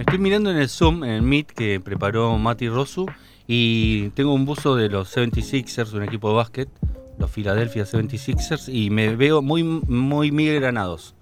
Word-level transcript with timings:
Me 0.00 0.04
estoy 0.04 0.18
mirando 0.18 0.50
en 0.50 0.56
el 0.56 0.70
Zoom, 0.70 1.04
en 1.04 1.10
el 1.10 1.20
Meet 1.20 1.48
que 1.48 1.78
preparó 1.78 2.38
Mati 2.38 2.70
Rosu 2.70 3.04
y 3.46 4.08
tengo 4.12 4.32
un 4.32 4.46
buzo 4.46 4.74
de 4.74 4.88
los 4.88 5.14
76ers, 5.14 5.92
un 5.92 6.02
equipo 6.02 6.30
de 6.30 6.36
básquet, 6.36 6.70
los 7.18 7.30
Philadelphia 7.30 7.84
76ers 7.84 8.72
y 8.72 8.88
me 8.88 9.14
veo 9.14 9.42
muy 9.42 9.62
muy 9.62 10.32
Miguel 10.32 10.58
Granados. 10.58 11.14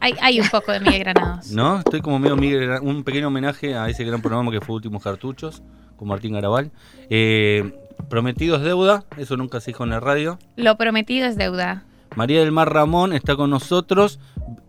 Hay, 0.00 0.12
hay 0.20 0.38
un 0.38 0.50
poco 0.50 0.72
de 0.72 0.80
Miguel 0.80 0.98
Granados. 0.98 1.50
¿No? 1.52 1.78
Estoy 1.78 2.02
como 2.02 2.18
medio 2.18 2.36
Miguel 2.36 2.78
un 2.82 3.04
pequeño 3.04 3.28
homenaje 3.28 3.74
a 3.74 3.88
ese 3.88 4.04
gran 4.04 4.20
programa 4.20 4.50
que 4.50 4.60
fue 4.60 4.76
Últimos 4.76 5.02
Cartuchos 5.02 5.62
con 5.96 6.08
Martín 6.08 6.34
Garabal. 6.34 6.72
Eh, 7.08 7.72
Prometidos 8.10 8.60
deuda, 8.60 9.04
eso 9.16 9.38
nunca 9.38 9.60
se 9.60 9.70
dijo 9.70 9.82
en 9.82 9.88
la 9.88 10.00
radio. 10.00 10.38
Lo 10.56 10.76
prometido 10.76 11.26
es 11.26 11.38
deuda. 11.38 11.84
María 12.16 12.40
del 12.40 12.52
Mar 12.52 12.70
Ramón 12.70 13.14
está 13.14 13.34
con 13.34 13.48
nosotros. 13.48 14.20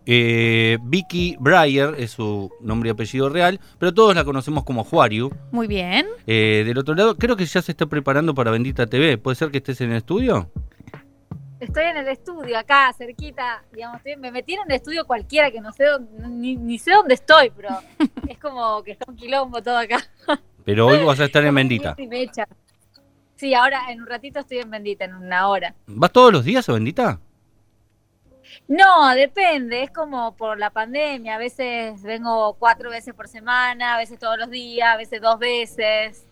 Eh, 0.06 0.78
Vicky 0.82 1.36
Breyer 1.40 1.94
es 1.98 2.12
su 2.12 2.50
nombre 2.60 2.88
y 2.88 2.92
apellido 2.92 3.28
real, 3.28 3.60
pero 3.78 3.92
todos 3.92 4.14
la 4.14 4.24
conocemos 4.24 4.64
como 4.64 4.84
Juariu. 4.84 5.30
Muy 5.52 5.66
bien. 5.66 6.06
Eh, 6.26 6.62
del 6.66 6.78
otro 6.78 6.94
lado, 6.94 7.16
creo 7.16 7.36
que 7.36 7.44
ya 7.46 7.60
se 7.62 7.72
está 7.72 7.86
preparando 7.86 8.34
para 8.34 8.50
Bendita 8.50 8.86
TV. 8.86 9.18
¿Puede 9.18 9.34
ser 9.36 9.50
que 9.50 9.58
estés 9.58 9.80
en 9.80 9.90
el 9.90 9.98
estudio? 9.98 10.50
Estoy 11.58 11.84
en 11.84 11.96
el 11.96 12.08
estudio, 12.08 12.58
acá, 12.58 12.92
cerquita, 12.96 13.64
digamos, 13.72 13.96
estoy- 13.96 14.16
me 14.16 14.30
metí 14.30 14.52
en 14.52 14.60
un 14.66 14.70
estudio 14.72 15.06
cualquiera 15.06 15.50
que 15.50 15.60
no 15.62 15.72
sé 15.72 15.84
dónde- 15.84 16.28
ni, 16.28 16.54
ni 16.54 16.78
sé 16.78 16.90
dónde 16.92 17.14
estoy, 17.14 17.50
pero 17.56 17.70
es 18.28 18.38
como 18.38 18.82
que 18.82 18.92
está 18.92 19.06
un 19.10 19.16
quilombo 19.16 19.62
todo 19.62 19.78
acá. 19.78 19.98
Pero 20.66 20.86
hoy 20.88 21.02
vas 21.04 21.18
a 21.20 21.24
estar 21.24 21.44
en 21.44 21.54
Bendita. 21.54 21.96
Sí, 23.36 23.52
ahora 23.52 23.92
en 23.92 24.00
un 24.00 24.06
ratito 24.06 24.40
estoy 24.40 24.58
en 24.60 24.70
Bendita, 24.70 25.04
en 25.04 25.14
una 25.14 25.48
hora. 25.48 25.74
¿Vas 25.86 26.10
todos 26.10 26.32
los 26.32 26.42
días 26.42 26.66
a 26.70 26.72
Bendita? 26.72 27.20
No, 28.68 29.14
depende, 29.14 29.84
es 29.84 29.90
como 29.92 30.34
por 30.36 30.58
la 30.58 30.70
pandemia, 30.70 31.36
a 31.36 31.38
veces 31.38 32.02
vengo 32.02 32.54
cuatro 32.58 32.90
veces 32.90 33.14
por 33.14 33.28
semana, 33.28 33.94
a 33.94 33.98
veces 33.98 34.18
todos 34.18 34.36
los 34.38 34.50
días, 34.50 34.88
a 34.88 34.96
veces 34.96 35.20
dos 35.20 35.38
veces, 35.38 35.78
es 35.78 36.26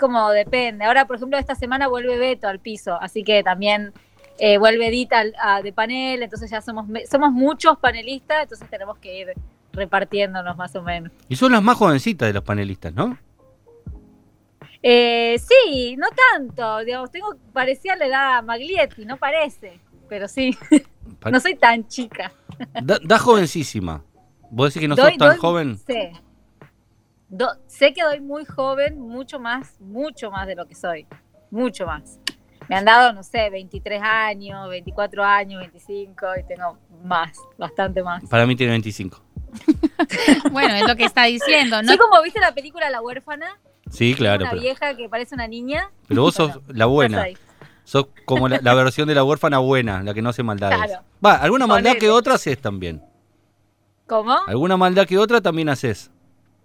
como 0.00 0.30
depende. 0.30 0.86
Ahora, 0.86 1.06
por 1.06 1.16
ejemplo, 1.16 1.38
esta 1.38 1.54
semana 1.54 1.88
vuelve 1.88 2.16
Beto 2.16 2.48
al 2.48 2.58
piso, 2.58 2.98
así 3.00 3.22
que 3.22 3.42
también 3.42 3.92
eh, 4.38 4.56
vuelve 4.56 4.88
Edita 4.88 5.24
de 5.62 5.72
panel, 5.72 6.22
entonces 6.22 6.50
ya 6.50 6.62
somos, 6.62 6.86
somos 7.10 7.32
muchos 7.32 7.78
panelistas, 7.78 8.44
entonces 8.44 8.68
tenemos 8.70 8.96
que 8.98 9.18
ir 9.20 9.34
repartiéndonos 9.72 10.56
más 10.56 10.74
o 10.76 10.82
menos. 10.82 11.12
Y 11.28 11.36
son 11.36 11.52
las 11.52 11.62
más 11.62 11.76
jovencitas 11.76 12.28
de 12.28 12.32
los 12.32 12.44
panelistas, 12.44 12.94
¿no? 12.94 13.18
Eh, 14.82 15.38
sí, 15.38 15.96
no 15.96 16.06
tanto, 16.32 16.78
digamos, 16.84 17.10
tengo, 17.10 17.36
parecía 17.52 17.96
la 17.96 18.06
edad 18.06 18.42
Maglietti, 18.42 19.04
no 19.04 19.16
parece, 19.16 19.80
pero 20.08 20.28
sí, 20.28 20.56
no 21.30 21.40
soy 21.40 21.54
tan 21.56 21.86
chica. 21.88 22.32
Da, 22.82 22.98
da 23.02 23.18
jovencísima. 23.18 24.04
¿Vos 24.50 24.68
decís 24.72 24.80
que 24.82 24.88
no 24.88 24.94
Doy- 24.96 25.10
sos 25.12 25.18
tan 25.18 25.28
doy- 25.30 25.38
joven? 25.38 25.78
Sé. 25.78 26.12
Do- 27.28 27.56
sé 27.66 27.92
que 27.92 28.02
doy 28.02 28.20
muy 28.20 28.44
joven, 28.44 29.00
mucho 29.00 29.40
más, 29.40 29.80
mucho 29.80 30.30
más 30.30 30.46
de 30.46 30.54
lo 30.54 30.66
que 30.66 30.74
soy. 30.74 31.06
Mucho 31.50 31.86
más. 31.86 32.18
Me 32.68 32.76
han 32.76 32.84
dado, 32.84 33.12
no 33.12 33.22
sé, 33.22 33.50
23 33.50 34.00
años, 34.02 34.68
24 34.68 35.22
años, 35.24 35.60
25 35.60 36.26
y 36.40 36.44
tengo 36.46 36.78
más, 37.02 37.36
bastante 37.58 38.02
más. 38.02 38.24
Para 38.28 38.46
mí 38.46 38.54
tiene 38.56 38.72
25. 38.72 39.20
Bueno, 40.52 40.74
es 40.74 40.86
lo 40.86 40.96
que 40.96 41.04
está 41.04 41.24
diciendo. 41.24 41.80
¿no? 41.82 41.88
Soy 41.88 41.98
como 41.98 42.22
viste 42.22 42.40
la 42.40 42.54
película 42.54 42.90
La 42.90 43.00
huérfana, 43.02 43.58
Sí, 43.90 44.14
claro. 44.14 44.42
una 44.42 44.50
Pero, 44.50 44.62
vieja 44.62 44.96
que 44.96 45.08
parece 45.08 45.34
una 45.34 45.46
niña. 45.46 45.90
pero 46.08 46.22
vos 46.22 46.34
sos 46.34 46.60
la 46.68 46.86
buena. 46.86 47.26
Más. 47.84 47.90
Sos 47.90 48.06
como 48.24 48.48
la, 48.48 48.60
la 48.62 48.74
versión 48.74 49.08
de 49.08 49.14
la 49.14 49.24
huérfana 49.24 49.58
buena, 49.58 50.02
la 50.02 50.14
que 50.14 50.22
no 50.22 50.30
hace 50.30 50.42
maldades. 50.42 50.78
Claro. 50.78 51.02
Va, 51.24 51.34
alguna 51.36 51.66
maldad 51.66 51.96
que 51.98 52.10
otra 52.10 52.34
haces 52.34 52.60
también. 52.60 53.02
¿Cómo? 54.06 54.36
Alguna 54.46 54.76
maldad 54.76 55.06
que 55.06 55.18
otra 55.18 55.40
también 55.40 55.68
haces. 55.68 56.10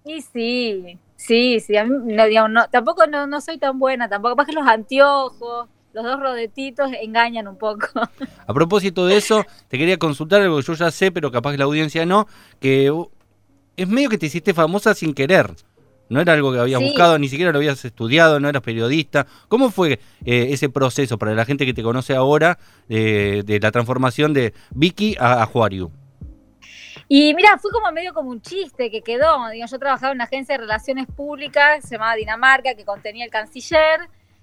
Y 0.06 0.22
sí, 0.22 1.00
sí, 1.16 1.60
sí. 1.60 1.78
A 1.78 1.86
mí, 1.86 2.14
no, 2.14 2.26
digamos, 2.26 2.52
no, 2.52 2.70
tampoco 2.70 3.06
no, 3.08 3.28
no 3.28 3.42
soy 3.42 3.58
tan 3.58 3.80
buena, 3.80 4.10
tampoco. 4.10 4.36
Capaz 4.36 4.48
que 4.48 4.54
los 4.54 4.68
anteojos, 4.68 5.70
los 5.94 6.04
dos 6.04 6.20
rodetitos 6.20 6.92
engañan 7.02 7.48
un 7.48 7.58
poco. 7.58 7.88
A 8.48 8.54
propósito 8.54 9.06
de 9.06 9.18
eso, 9.18 9.46
te 9.68 9.78
quería 9.78 9.98
consultar 9.98 10.42
algo 10.42 10.58
que 10.58 10.64
yo 10.64 10.74
ya 10.74 10.92
sé, 10.92 11.12
pero 11.12 11.32
capaz 11.32 11.52
que 11.52 11.58
la 11.58 11.66
audiencia 11.66 12.06
no, 12.06 12.28
que 12.60 12.92
es 13.78 13.88
medio 13.88 14.10
que 14.10 14.18
te 14.18 14.26
hiciste 14.26 14.54
famosa 14.54 14.94
sin 14.94 15.14
querer. 15.14 15.56
No 16.10 16.20
era 16.22 16.34
algo 16.34 16.52
que 16.52 16.60
habías 16.60 16.80
Sí. 16.80 16.86
buscado, 16.88 17.20
ni 17.20 17.30
siquiera 17.30 17.52
lo 17.52 17.60
habías 17.60 17.86
estudiado, 17.86 18.40
no 18.40 18.50
eras 18.50 18.62
periodista. 18.64 19.28
¿Cómo 19.48 19.70
fue 19.70 20.00
eh, 20.26 20.48
ese 20.50 20.70
proceso 20.70 21.18
para 21.18 21.34
la 21.36 21.46
gente 21.46 21.66
que 21.66 21.74
te 21.74 21.84
conoce 21.84 22.16
ahora 22.16 22.58
eh, 22.90 23.44
de 23.46 23.60
la 23.60 23.72
transformación 23.72 24.34
de 24.34 24.54
Vicky 24.72 25.16
a, 25.20 25.44
a 25.44 25.46
Juariu? 25.46 25.92
Y 27.08 27.34
mira, 27.34 27.58
fue 27.58 27.72
como 27.72 27.92
medio 27.92 28.14
como 28.14 28.30
un 28.30 28.42
chiste 28.42 28.92
que 28.92 29.02
quedó. 29.02 29.50
Digo, 29.50 29.66
yo 29.66 29.80
trabajaba 29.80 30.12
en 30.12 30.18
una 30.18 30.26
agencia 30.26 30.54
de 30.56 30.62
relaciones 30.62 31.08
públicas, 31.08 31.84
se 31.84 31.96
llamaba 31.96 32.16
Dinamarca, 32.16 32.76
que 32.76 32.86
contenía 32.86 33.26
el 33.26 33.32
canciller. 33.32 34.02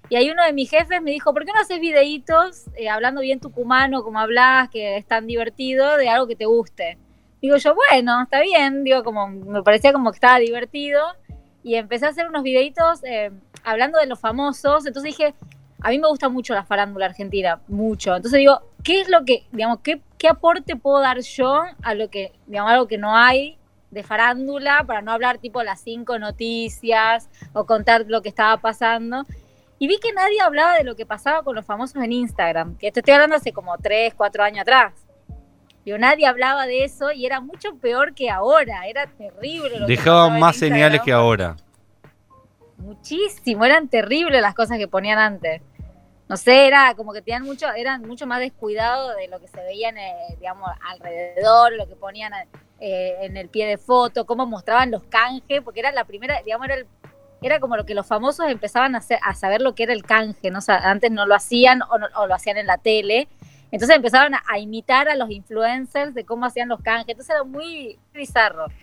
Y 0.09 0.15
ahí 0.15 0.29
uno 0.29 0.43
de 0.45 0.53
mis 0.53 0.69
jefes 0.69 1.01
me 1.01 1.11
dijo, 1.11 1.33
¿por 1.33 1.45
qué 1.45 1.51
no 1.53 1.59
haces 1.59 1.79
videitos 1.81 2.65
eh, 2.77 2.87
hablando 2.89 3.21
bien 3.21 3.39
tucumano, 3.41 4.03
como 4.03 4.19
hablas, 4.19 4.69
que 4.69 4.97
es 4.97 5.05
tan 5.05 5.27
divertido, 5.27 5.97
de 5.97 6.07
algo 6.09 6.27
que 6.27 6.35
te 6.35 6.45
guste? 6.45 6.97
Digo 7.41 7.57
yo, 7.57 7.75
bueno, 7.75 8.23
está 8.23 8.41
bien. 8.41 8.83
Digo, 8.83 9.03
como 9.03 9.27
me 9.27 9.63
parecía 9.63 9.93
como 9.93 10.11
que 10.11 10.15
estaba 10.15 10.39
divertido. 10.39 11.01
Y 11.67 11.75
empecé 11.75 12.05
a 12.05 12.09
hacer 12.09 12.29
unos 12.29 12.43
videitos 12.43 13.03
eh, 13.03 13.29
hablando 13.65 13.99
de 13.99 14.05
los 14.05 14.17
famosos. 14.17 14.85
Entonces 14.85 15.17
dije, 15.17 15.33
a 15.81 15.89
mí 15.89 15.99
me 15.99 16.07
gusta 16.07 16.29
mucho 16.29 16.53
la 16.53 16.63
farándula 16.63 17.07
argentina, 17.07 17.59
mucho. 17.67 18.15
Entonces 18.15 18.39
digo, 18.39 18.61
¿qué 18.85 19.01
es 19.01 19.09
lo 19.09 19.25
que, 19.25 19.45
digamos, 19.51 19.79
qué, 19.83 19.99
qué 20.17 20.29
aporte 20.29 20.77
puedo 20.77 21.01
dar 21.01 21.19
yo 21.19 21.63
a 21.83 21.93
lo 21.93 22.09
que, 22.09 22.31
digamos, 22.45 22.71
algo 22.71 22.87
que 22.87 22.97
no 22.97 23.17
hay 23.17 23.57
de 23.91 24.01
farándula 24.01 24.85
para 24.87 25.01
no 25.01 25.11
hablar 25.11 25.39
tipo 25.39 25.61
las 25.61 25.81
cinco 25.81 26.17
noticias 26.19 27.27
o 27.51 27.65
contar 27.65 28.05
lo 28.07 28.21
que 28.21 28.29
estaba 28.29 28.55
pasando? 28.55 29.25
Y 29.77 29.89
vi 29.89 29.99
que 29.99 30.13
nadie 30.13 30.39
hablaba 30.39 30.75
de 30.75 30.85
lo 30.85 30.95
que 30.95 31.05
pasaba 31.05 31.43
con 31.43 31.53
los 31.53 31.65
famosos 31.65 32.01
en 32.01 32.13
Instagram, 32.13 32.77
que 32.77 32.93
te 32.93 33.01
estoy 33.01 33.15
hablando 33.15 33.35
hace 33.35 33.51
como 33.51 33.77
tres, 33.77 34.13
cuatro 34.15 34.41
años 34.41 34.61
atrás. 34.61 34.93
Digo, 35.87 35.97
nadie 35.99 36.27
hablaba 36.27 36.65
de 36.67 36.83
eso 36.83 37.13
y 37.13 37.25
era 37.25 37.39
mucho 37.39 37.77
peor 37.77 38.13
que 38.13 38.29
ahora, 38.29 38.85
era 38.87 39.07
terrible. 39.07 39.79
Lo 39.79 39.87
Dejaban 39.87 40.37
más 40.37 40.57
señales 40.57 40.99
que 40.99 41.13
ahora. 41.13 41.55
Muchísimo, 42.75 43.63
eran 43.63 43.87
terribles 43.87 44.41
las 44.41 44.53
cosas 44.53 44.77
que 44.79 44.89
ponían 44.89 45.17
antes. 45.17 45.61
No 46.27 46.35
sé, 46.35 46.67
era 46.67 46.93
como 46.95 47.13
que 47.13 47.21
tenían 47.21 47.43
mucho, 47.43 47.71
eran 47.71 48.01
mucho 48.01 48.27
más 48.27 48.41
descuidados 48.41 49.15
de 49.15 49.29
lo 49.29 49.39
que 49.39 49.47
se 49.47 49.61
veía 49.63 49.87
en, 49.87 49.97
el, 49.97 50.37
digamos, 50.37 50.69
alrededor, 50.91 51.71
lo 51.71 51.87
que 51.87 51.95
ponían 51.95 52.33
eh, 52.81 53.15
en 53.21 53.37
el 53.37 53.47
pie 53.47 53.65
de 53.65 53.77
foto, 53.77 54.25
cómo 54.25 54.45
mostraban 54.45 54.91
los 54.91 55.03
canjes, 55.05 55.61
porque 55.61 55.79
era 55.79 55.93
la 55.93 56.03
primera, 56.03 56.41
digamos, 56.43 56.65
era, 56.65 56.75
el- 56.75 56.87
era 57.41 57.61
como 57.61 57.77
lo 57.77 57.85
que 57.85 57.95
los 57.95 58.05
famosos 58.05 58.47
empezaban 58.49 58.93
a, 58.95 58.97
hacer, 58.97 59.19
a 59.23 59.35
saber 59.35 59.61
lo 59.61 59.73
que 59.73 59.83
era 59.83 59.93
el 59.93 60.03
canje, 60.03 60.51
¿no? 60.51 60.57
O 60.57 60.61
sea, 60.61 60.79
antes 60.79 61.11
no 61.11 61.25
lo 61.25 61.33
hacían 61.33 61.81
o, 61.83 61.97
no- 61.97 62.07
o 62.17 62.27
lo 62.27 62.35
hacían 62.35 62.57
en 62.57 62.67
la 62.67 62.77
tele. 62.77 63.29
Entonces 63.71 63.95
empezaban 63.95 64.33
a, 64.35 64.43
a 64.47 64.59
imitar 64.59 65.09
a 65.09 65.15
los 65.15 65.29
influencers 65.29 66.13
de 66.13 66.23
cómo 66.25 66.45
hacían 66.45 66.69
los 66.69 66.81
canjes. 66.81 67.09
Entonces 67.09 67.33
era 67.35 67.43
muy 67.43 67.99
bizarro. 68.13 68.67
verdad. 68.67 68.75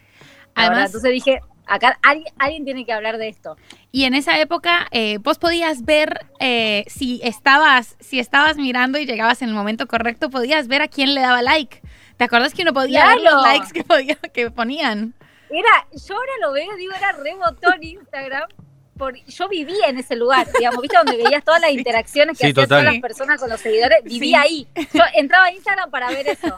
Además- 0.54 0.86
entonces 0.86 1.10
dije, 1.12 1.40
acá 1.66 1.98
alguien, 2.02 2.32
alguien 2.38 2.64
tiene 2.64 2.84
que 2.84 2.92
hablar 2.92 3.16
de 3.18 3.28
esto. 3.28 3.56
Y 3.90 4.04
en 4.04 4.14
esa 4.14 4.38
época 4.38 4.86
eh, 4.90 5.18
vos 5.18 5.38
podías 5.38 5.84
ver 5.84 6.26
eh, 6.38 6.84
si 6.86 7.20
estabas 7.24 7.96
si 8.00 8.18
estabas 8.18 8.56
mirando 8.56 8.98
y 8.98 9.06
llegabas 9.06 9.40
en 9.42 9.48
el 9.48 9.54
momento 9.54 9.86
correcto, 9.86 10.30
podías 10.30 10.68
ver 10.68 10.82
a 10.82 10.88
quién 10.88 11.14
le 11.14 11.20
daba 11.22 11.40
like. 11.42 11.80
¿Te 12.16 12.24
acuerdas 12.24 12.54
que 12.54 12.62
uno 12.62 12.72
podía 12.72 13.06
ver 13.08 13.20
los 13.22 13.42
likes 13.42 13.72
que, 13.72 13.82
podía, 13.84 14.14
que 14.16 14.50
ponían? 14.50 15.14
Era, 15.50 15.86
yo 15.92 16.14
ahora 16.14 16.32
lo 16.42 16.52
veo, 16.52 16.76
digo, 16.76 16.92
era 16.94 17.12
re 17.12 17.34
botón 17.34 17.82
Instagram. 17.82 18.48
Por, 18.96 19.14
yo 19.24 19.48
vivía 19.48 19.88
en 19.88 19.98
ese 19.98 20.14
lugar, 20.16 20.46
digamos, 20.56 20.80
¿viste? 20.80 20.96
Donde 20.96 21.16
veías 21.16 21.42
todas 21.44 21.60
las 21.60 21.70
interacciones 21.72 22.38
que 22.38 22.46
Sí, 22.46 22.50
hacían 22.52 22.68
todas 22.68 22.84
las 22.84 22.98
personas 23.00 23.40
con 23.40 23.50
los 23.50 23.60
seguidores. 23.60 24.04
Vivía 24.04 24.42
ahí. 24.42 24.68
Yo 24.92 25.02
entraba 25.14 25.46
a 25.46 25.52
Instagram 25.52 25.90
para 25.90 26.08
ver 26.10 26.28
eso. 26.28 26.56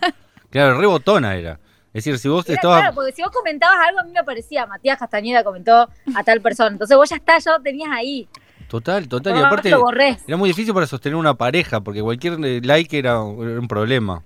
Claro, 0.50 0.78
rebotona 0.78 1.34
era. 1.34 1.58
Es 1.94 2.04
decir, 2.04 2.18
si 2.18 2.28
vos 2.28 2.44
Era, 2.46 2.56
estabas... 2.56 2.80
claro, 2.80 2.94
porque 2.94 3.12
si 3.12 3.22
vos 3.22 3.30
comentabas 3.30 3.78
algo, 3.88 4.00
a 4.00 4.04
mí 4.04 4.12
me 4.12 4.18
aparecía, 4.18 4.66
Matías 4.66 4.98
Castañeda 4.98 5.42
comentó 5.42 5.88
a 6.14 6.24
tal 6.24 6.42
persona. 6.42 6.68
Entonces 6.70 6.94
vos 6.94 7.08
ya 7.08 7.16
está, 7.16 7.38
ya 7.38 7.52
lo 7.52 7.62
tenías 7.62 7.90
ahí. 7.90 8.28
Total, 8.68 9.08
total. 9.08 9.36
Y 9.36 9.42
aparte 9.42 9.70
lo 9.70 9.90
era 9.90 10.36
muy 10.36 10.50
difícil 10.50 10.74
para 10.74 10.86
sostener 10.86 11.16
una 11.16 11.34
pareja, 11.34 11.80
porque 11.80 12.02
cualquier 12.02 12.34
eh, 12.44 12.60
like 12.62 12.98
era 12.98 13.22
un 13.22 13.48
era 13.48 13.60
un 13.60 13.68
problema. 13.68 14.22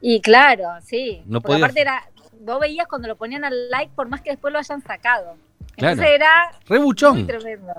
Y 0.00 0.20
claro, 0.22 0.68
sí. 0.82 1.22
No 1.26 1.40
porque 1.40 1.54
podías- 1.54 1.64
aparte 1.64 1.80
era, 1.80 2.08
vos 2.40 2.60
veías 2.60 2.86
cuando 2.86 3.08
lo 3.08 3.16
ponían 3.16 3.44
al 3.44 3.68
like, 3.70 3.92
por 3.94 4.08
más 4.08 4.22
que 4.22 4.30
después 4.30 4.52
lo 4.52 4.58
hayan 4.58 4.80
sacado. 4.82 5.36
Claro. 5.76 5.92
Entonces 5.92 6.14
era 6.14 6.30
Re 6.68 6.78
muy 6.78 6.84
buchón. 6.86 7.26
tremendo. 7.26 7.72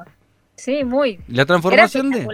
Sí, 0.56 0.84
muy. 0.84 1.18
La 1.28 1.44
Era 1.44 1.46
transformación 1.46 2.12
de... 2.12 2.28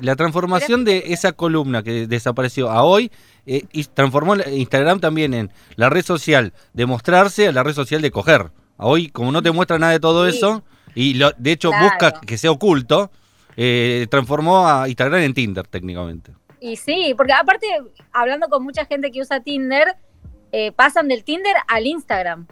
La 0.00 0.14
transformación 0.14 0.84
de 0.84 1.02
esa 1.06 1.32
columna 1.32 1.82
que 1.82 2.06
desapareció 2.06 2.70
a 2.70 2.84
hoy 2.84 3.10
eh, 3.44 3.64
y 3.72 3.82
transformó 3.84 4.36
Instagram 4.36 5.00
también 5.00 5.34
en 5.34 5.50
la 5.74 5.88
red 5.90 6.04
social 6.04 6.52
de 6.74 6.86
mostrarse 6.86 7.48
a 7.48 7.52
la 7.52 7.64
red 7.64 7.72
social 7.74 8.00
de 8.00 8.12
coger. 8.12 8.52
A 8.78 8.86
hoy, 8.86 9.08
como 9.08 9.32
no 9.32 9.42
te 9.42 9.50
muestra 9.50 9.78
nada 9.80 9.92
de 9.92 9.98
todo 10.00 10.30
Sí. 10.30 10.36
eso, 10.36 10.62
y 10.94 11.14
lo- 11.14 11.32
de 11.36 11.50
hecho 11.52 11.70
Claro. 11.70 11.84
busca 11.86 12.12
que 12.20 12.38
sea 12.38 12.52
oculto, 12.52 13.10
eh, 13.56 14.06
transformó 14.10 14.68
a 14.68 14.88
Instagram 14.88 15.22
en 15.22 15.34
Tinder 15.34 15.66
técnicamente. 15.66 16.32
Y 16.60 16.76
sí, 16.76 17.12
porque 17.16 17.32
aparte, 17.32 17.66
hablando 18.12 18.48
con 18.48 18.62
mucha 18.62 18.84
gente 18.84 19.10
que 19.10 19.20
usa 19.20 19.40
Tinder, 19.40 19.96
eh, 20.52 20.70
pasan 20.70 21.08
del 21.08 21.24
Tinder 21.24 21.54
al 21.66 21.86
Instagram. 21.86 22.46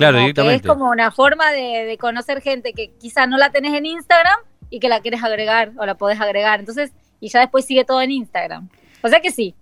Claro, 0.00 0.14
Como 0.14 0.20
que 0.20 0.32
directamente. 0.32 0.66
es 0.66 0.72
como 0.72 0.90
una 0.90 1.10
forma 1.10 1.52
de, 1.52 1.84
de 1.84 1.98
conocer 1.98 2.40
gente 2.40 2.72
que 2.72 2.92
quizás 2.98 3.28
no 3.28 3.36
la 3.36 3.50
tenés 3.50 3.74
en 3.74 3.84
Instagram 3.84 4.38
y 4.70 4.80
que 4.80 4.88
la 4.88 5.00
quieres 5.00 5.22
agregar 5.22 5.72
o 5.76 5.84
la 5.84 5.94
podés 5.96 6.18
agregar. 6.20 6.58
Entonces, 6.58 6.92
y 7.20 7.28
ya 7.28 7.40
después 7.40 7.66
sigue 7.66 7.84
todo 7.84 8.00
en 8.00 8.10
Instagram. 8.10 8.70
O 9.02 9.08
sea 9.08 9.20
que 9.20 9.30
sí. 9.30 9.54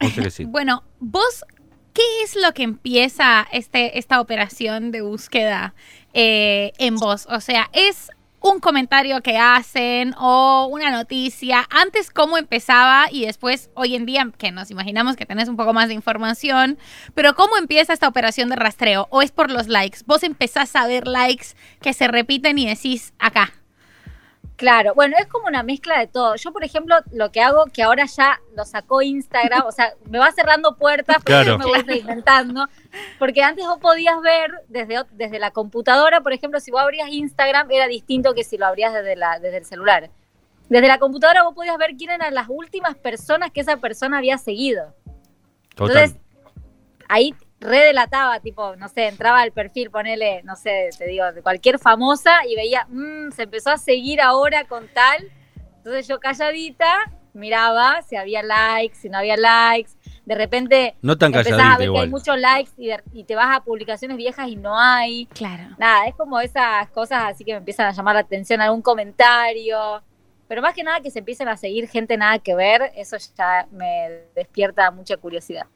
O 0.00 0.08
sea 0.08 0.22
que 0.24 0.30
sí. 0.30 0.44
Bueno, 0.48 0.84
vos, 1.00 1.44
¿qué 1.92 2.02
es 2.22 2.36
lo 2.36 2.52
que 2.54 2.62
empieza 2.62 3.46
este, 3.50 3.98
esta 3.98 4.20
operación 4.20 4.92
de 4.92 5.00
búsqueda 5.02 5.74
eh, 6.14 6.72
en 6.78 6.94
vos? 6.96 7.26
O 7.28 7.40
sea, 7.40 7.68
¿es 7.72 8.10
un 8.42 8.60
comentario 8.60 9.22
que 9.22 9.38
hacen 9.38 10.14
o 10.18 10.68
una 10.70 10.90
noticia? 10.90 11.66
Antes, 11.70 12.10
¿cómo 12.10 12.38
empezaba? 12.38 13.06
Y 13.10 13.26
después, 13.26 13.70
hoy 13.74 13.94
en 13.94 14.06
día, 14.06 14.30
que 14.36 14.52
nos 14.52 14.70
imaginamos 14.70 15.16
que 15.16 15.26
tenés 15.26 15.48
un 15.48 15.56
poco 15.56 15.72
más 15.72 15.88
de 15.88 15.94
información, 15.94 16.78
pero 17.14 17.34
¿cómo 17.34 17.56
empieza 17.56 17.92
esta 17.92 18.08
operación 18.08 18.48
de 18.48 18.56
rastreo? 18.56 19.06
¿O 19.10 19.22
es 19.22 19.32
por 19.32 19.50
los 19.50 19.68
likes? 19.68 20.00
Vos 20.06 20.22
empezás 20.22 20.74
a 20.76 20.86
ver 20.86 21.06
likes 21.06 21.48
que 21.80 21.92
se 21.92 22.08
repiten 22.08 22.58
y 22.58 22.66
decís 22.66 23.14
acá. 23.18 23.52
Claro, 24.62 24.94
bueno, 24.94 25.16
es 25.18 25.26
como 25.26 25.48
una 25.48 25.64
mezcla 25.64 25.98
de 25.98 26.06
todo. 26.06 26.36
Yo, 26.36 26.52
por 26.52 26.62
ejemplo, 26.62 26.94
lo 27.10 27.32
que 27.32 27.40
hago, 27.40 27.64
que 27.66 27.82
ahora 27.82 28.06
ya 28.06 28.40
lo 28.54 28.64
sacó 28.64 29.02
Instagram, 29.02 29.66
o 29.66 29.72
sea, 29.72 29.94
me 30.08 30.20
va 30.20 30.30
cerrando 30.30 30.76
puertas, 30.76 31.16
pero 31.24 31.42
Claro. 31.42 31.58
me 31.58 31.64
voy 31.64 31.82
reinventando. 31.82 32.68
Porque 33.18 33.42
antes 33.42 33.66
vos 33.66 33.78
podías 33.78 34.20
ver 34.20 34.52
desde, 34.68 35.02
desde 35.10 35.40
la 35.40 35.50
computadora, 35.50 36.20
por 36.20 36.32
ejemplo, 36.32 36.60
si 36.60 36.70
vos 36.70 36.80
abrías 36.80 37.08
Instagram, 37.08 37.72
era 37.72 37.88
distinto 37.88 38.34
que 38.34 38.44
si 38.44 38.56
lo 38.56 38.66
abrías 38.66 38.92
desde, 38.92 39.16
la, 39.16 39.40
desde 39.40 39.56
el 39.56 39.64
celular. 39.64 40.10
Desde 40.68 40.86
la 40.86 41.00
computadora 41.00 41.42
vos 41.42 41.56
podías 41.56 41.76
ver 41.76 41.96
quién 41.98 42.10
eran 42.10 42.32
las 42.32 42.46
últimas 42.48 42.94
personas 42.94 43.50
que 43.50 43.62
esa 43.62 43.78
persona 43.78 44.18
había 44.18 44.38
seguido. 44.38 44.94
Total. 45.74 45.96
Entonces, 46.04 46.20
ahí 47.08 47.34
redelataba, 47.62 48.40
tipo, 48.40 48.76
no 48.76 48.88
sé, 48.88 49.08
entraba 49.08 49.40
al 49.40 49.52
perfil, 49.52 49.90
ponele, 49.90 50.42
no 50.42 50.56
sé, 50.56 50.90
te 50.98 51.06
digo, 51.06 51.32
de 51.32 51.42
cualquier 51.42 51.78
famosa 51.78 52.44
y 52.46 52.54
veía, 52.56 52.86
"Mm, 52.88 53.30
se 53.32 53.44
empezó 53.44 53.70
a 53.70 53.76
seguir 53.78 54.20
ahora 54.20 54.64
con 54.64 54.88
tal. 54.88 55.30
Entonces 55.78 56.06
yo 56.06 56.20
calladita 56.20 56.86
miraba 57.34 58.02
si 58.02 58.16
había 58.16 58.42
likes, 58.42 58.94
si 58.96 59.08
no 59.08 59.18
había 59.18 59.36
likes. 59.36 59.92
De 60.26 60.34
repente 60.34 60.94
no 61.02 61.16
tan 61.16 61.34
empezás 61.34 61.58
a 61.58 61.76
que 61.76 61.82
hay 61.82 61.88
igual. 61.88 62.10
muchos 62.10 62.38
likes 62.38 62.70
y, 62.76 62.88
de- 62.88 63.02
y 63.12 63.24
te 63.24 63.34
vas 63.34 63.56
a 63.56 63.64
publicaciones 63.64 64.16
viejas 64.16 64.48
y 64.48 64.56
no 64.56 64.78
hay. 64.78 65.26
Claro. 65.26 65.74
Nada, 65.78 66.06
es 66.06 66.14
como 66.14 66.38
esas 66.40 66.88
cosas 66.90 67.24
así 67.32 67.44
que 67.44 67.52
me 67.52 67.58
empiezan 67.58 67.86
a 67.86 67.92
llamar 67.92 68.14
la 68.14 68.20
atención, 68.20 68.60
algún 68.60 68.82
comentario. 68.82 70.02
Pero 70.46 70.60
más 70.60 70.74
que 70.74 70.82
nada 70.84 71.00
que 71.00 71.10
se 71.10 71.20
empiecen 71.20 71.48
a 71.48 71.56
seguir 71.56 71.88
gente 71.88 72.16
nada 72.18 72.38
que 72.38 72.54
ver, 72.54 72.92
eso 72.94 73.16
ya 73.38 73.66
me 73.70 74.26
despierta 74.36 74.90
mucha 74.90 75.16
curiosidad. 75.16 75.66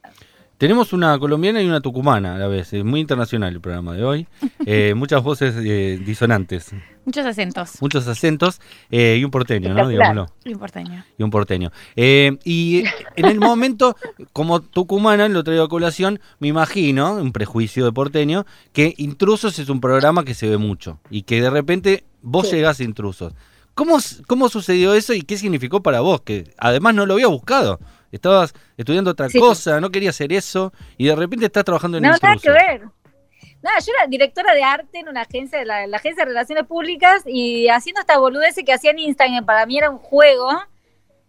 Tenemos 0.58 0.94
una 0.94 1.18
colombiana 1.18 1.60
y 1.60 1.66
una 1.66 1.80
tucumana 1.82 2.36
a 2.36 2.38
la 2.38 2.46
vez. 2.48 2.72
Es 2.72 2.82
muy 2.82 3.00
internacional 3.00 3.52
el 3.52 3.60
programa 3.60 3.94
de 3.94 4.04
hoy. 4.04 4.26
Eh, 4.68 4.94
muchas 4.96 5.22
voces 5.22 5.54
eh, 5.64 6.00
disonantes, 6.04 6.72
Muchos 7.04 7.24
acentos. 7.24 7.80
muchos 7.80 8.08
acentos 8.08 8.60
eh, 8.90 9.16
y 9.20 9.22
un 9.22 9.30
porteño, 9.30 9.72
¿no? 9.72 9.86
Digámoslo. 9.86 10.26
Importante. 10.44 11.04
Y 11.16 11.22
un 11.22 11.30
porteño. 11.30 11.70
Eh, 11.94 12.36
y 12.42 12.82
en 13.14 13.26
el 13.26 13.38
momento, 13.38 13.94
como 14.32 14.60
tucumana, 14.60 15.28
lo 15.28 15.44
traigo 15.44 15.62
a 15.62 15.68
colación, 15.68 16.18
me 16.40 16.48
imagino, 16.48 17.14
un 17.14 17.30
prejuicio 17.30 17.84
de 17.84 17.92
porteño, 17.92 18.44
que 18.72 18.94
Intrusos 18.96 19.60
es 19.60 19.68
un 19.68 19.80
programa 19.80 20.24
que 20.24 20.34
se 20.34 20.48
ve 20.48 20.56
mucho 20.56 20.98
y 21.10 21.22
que 21.22 21.40
de 21.40 21.50
repente 21.50 22.02
vos 22.22 22.48
Sí. 22.48 22.56
llegás 22.56 22.80
a 22.80 22.82
Intrusos. 22.84 23.34
¿Cómo, 23.74 23.98
¿Cómo 24.26 24.48
sucedió 24.48 24.94
eso 24.94 25.14
y 25.14 25.22
qué 25.22 25.36
significó 25.38 25.80
para 25.80 26.00
vos? 26.00 26.22
Que 26.22 26.50
además 26.58 26.94
no 26.96 27.06
lo 27.06 27.12
había 27.14 27.28
buscado. 27.28 27.78
Estabas 28.12 28.54
estudiando 28.76 29.10
otra 29.10 29.28
Sí. 29.28 29.38
cosa, 29.38 29.80
no 29.80 29.90
querías 29.90 30.14
hacer 30.14 30.32
eso 30.32 30.72
y 30.96 31.06
de 31.06 31.16
repente 31.16 31.46
estás 31.46 31.64
trabajando 31.64 31.98
en 31.98 32.04
No, 32.04 32.10
nada 32.10 32.36
que 32.40 32.50
ver. 32.50 32.82
Nada, 33.62 33.78
yo 33.80 33.92
era 33.98 34.06
directora 34.06 34.54
de 34.54 34.62
arte 34.62 34.98
en 35.00 35.08
una 35.08 35.22
agencia, 35.22 35.64
la, 35.64 35.86
la 35.86 35.96
agencia 35.96 36.24
de 36.24 36.28
relaciones 36.28 36.64
públicas, 36.66 37.22
y 37.26 37.68
haciendo 37.68 38.00
esta 38.00 38.16
boludez 38.18 38.54
que 38.64 38.72
hacía 38.72 38.92
en 38.92 38.98
Instagram, 39.00 39.44
para 39.44 39.66
mí 39.66 39.78
era 39.78 39.90
un 39.90 39.98
juego. 39.98 40.48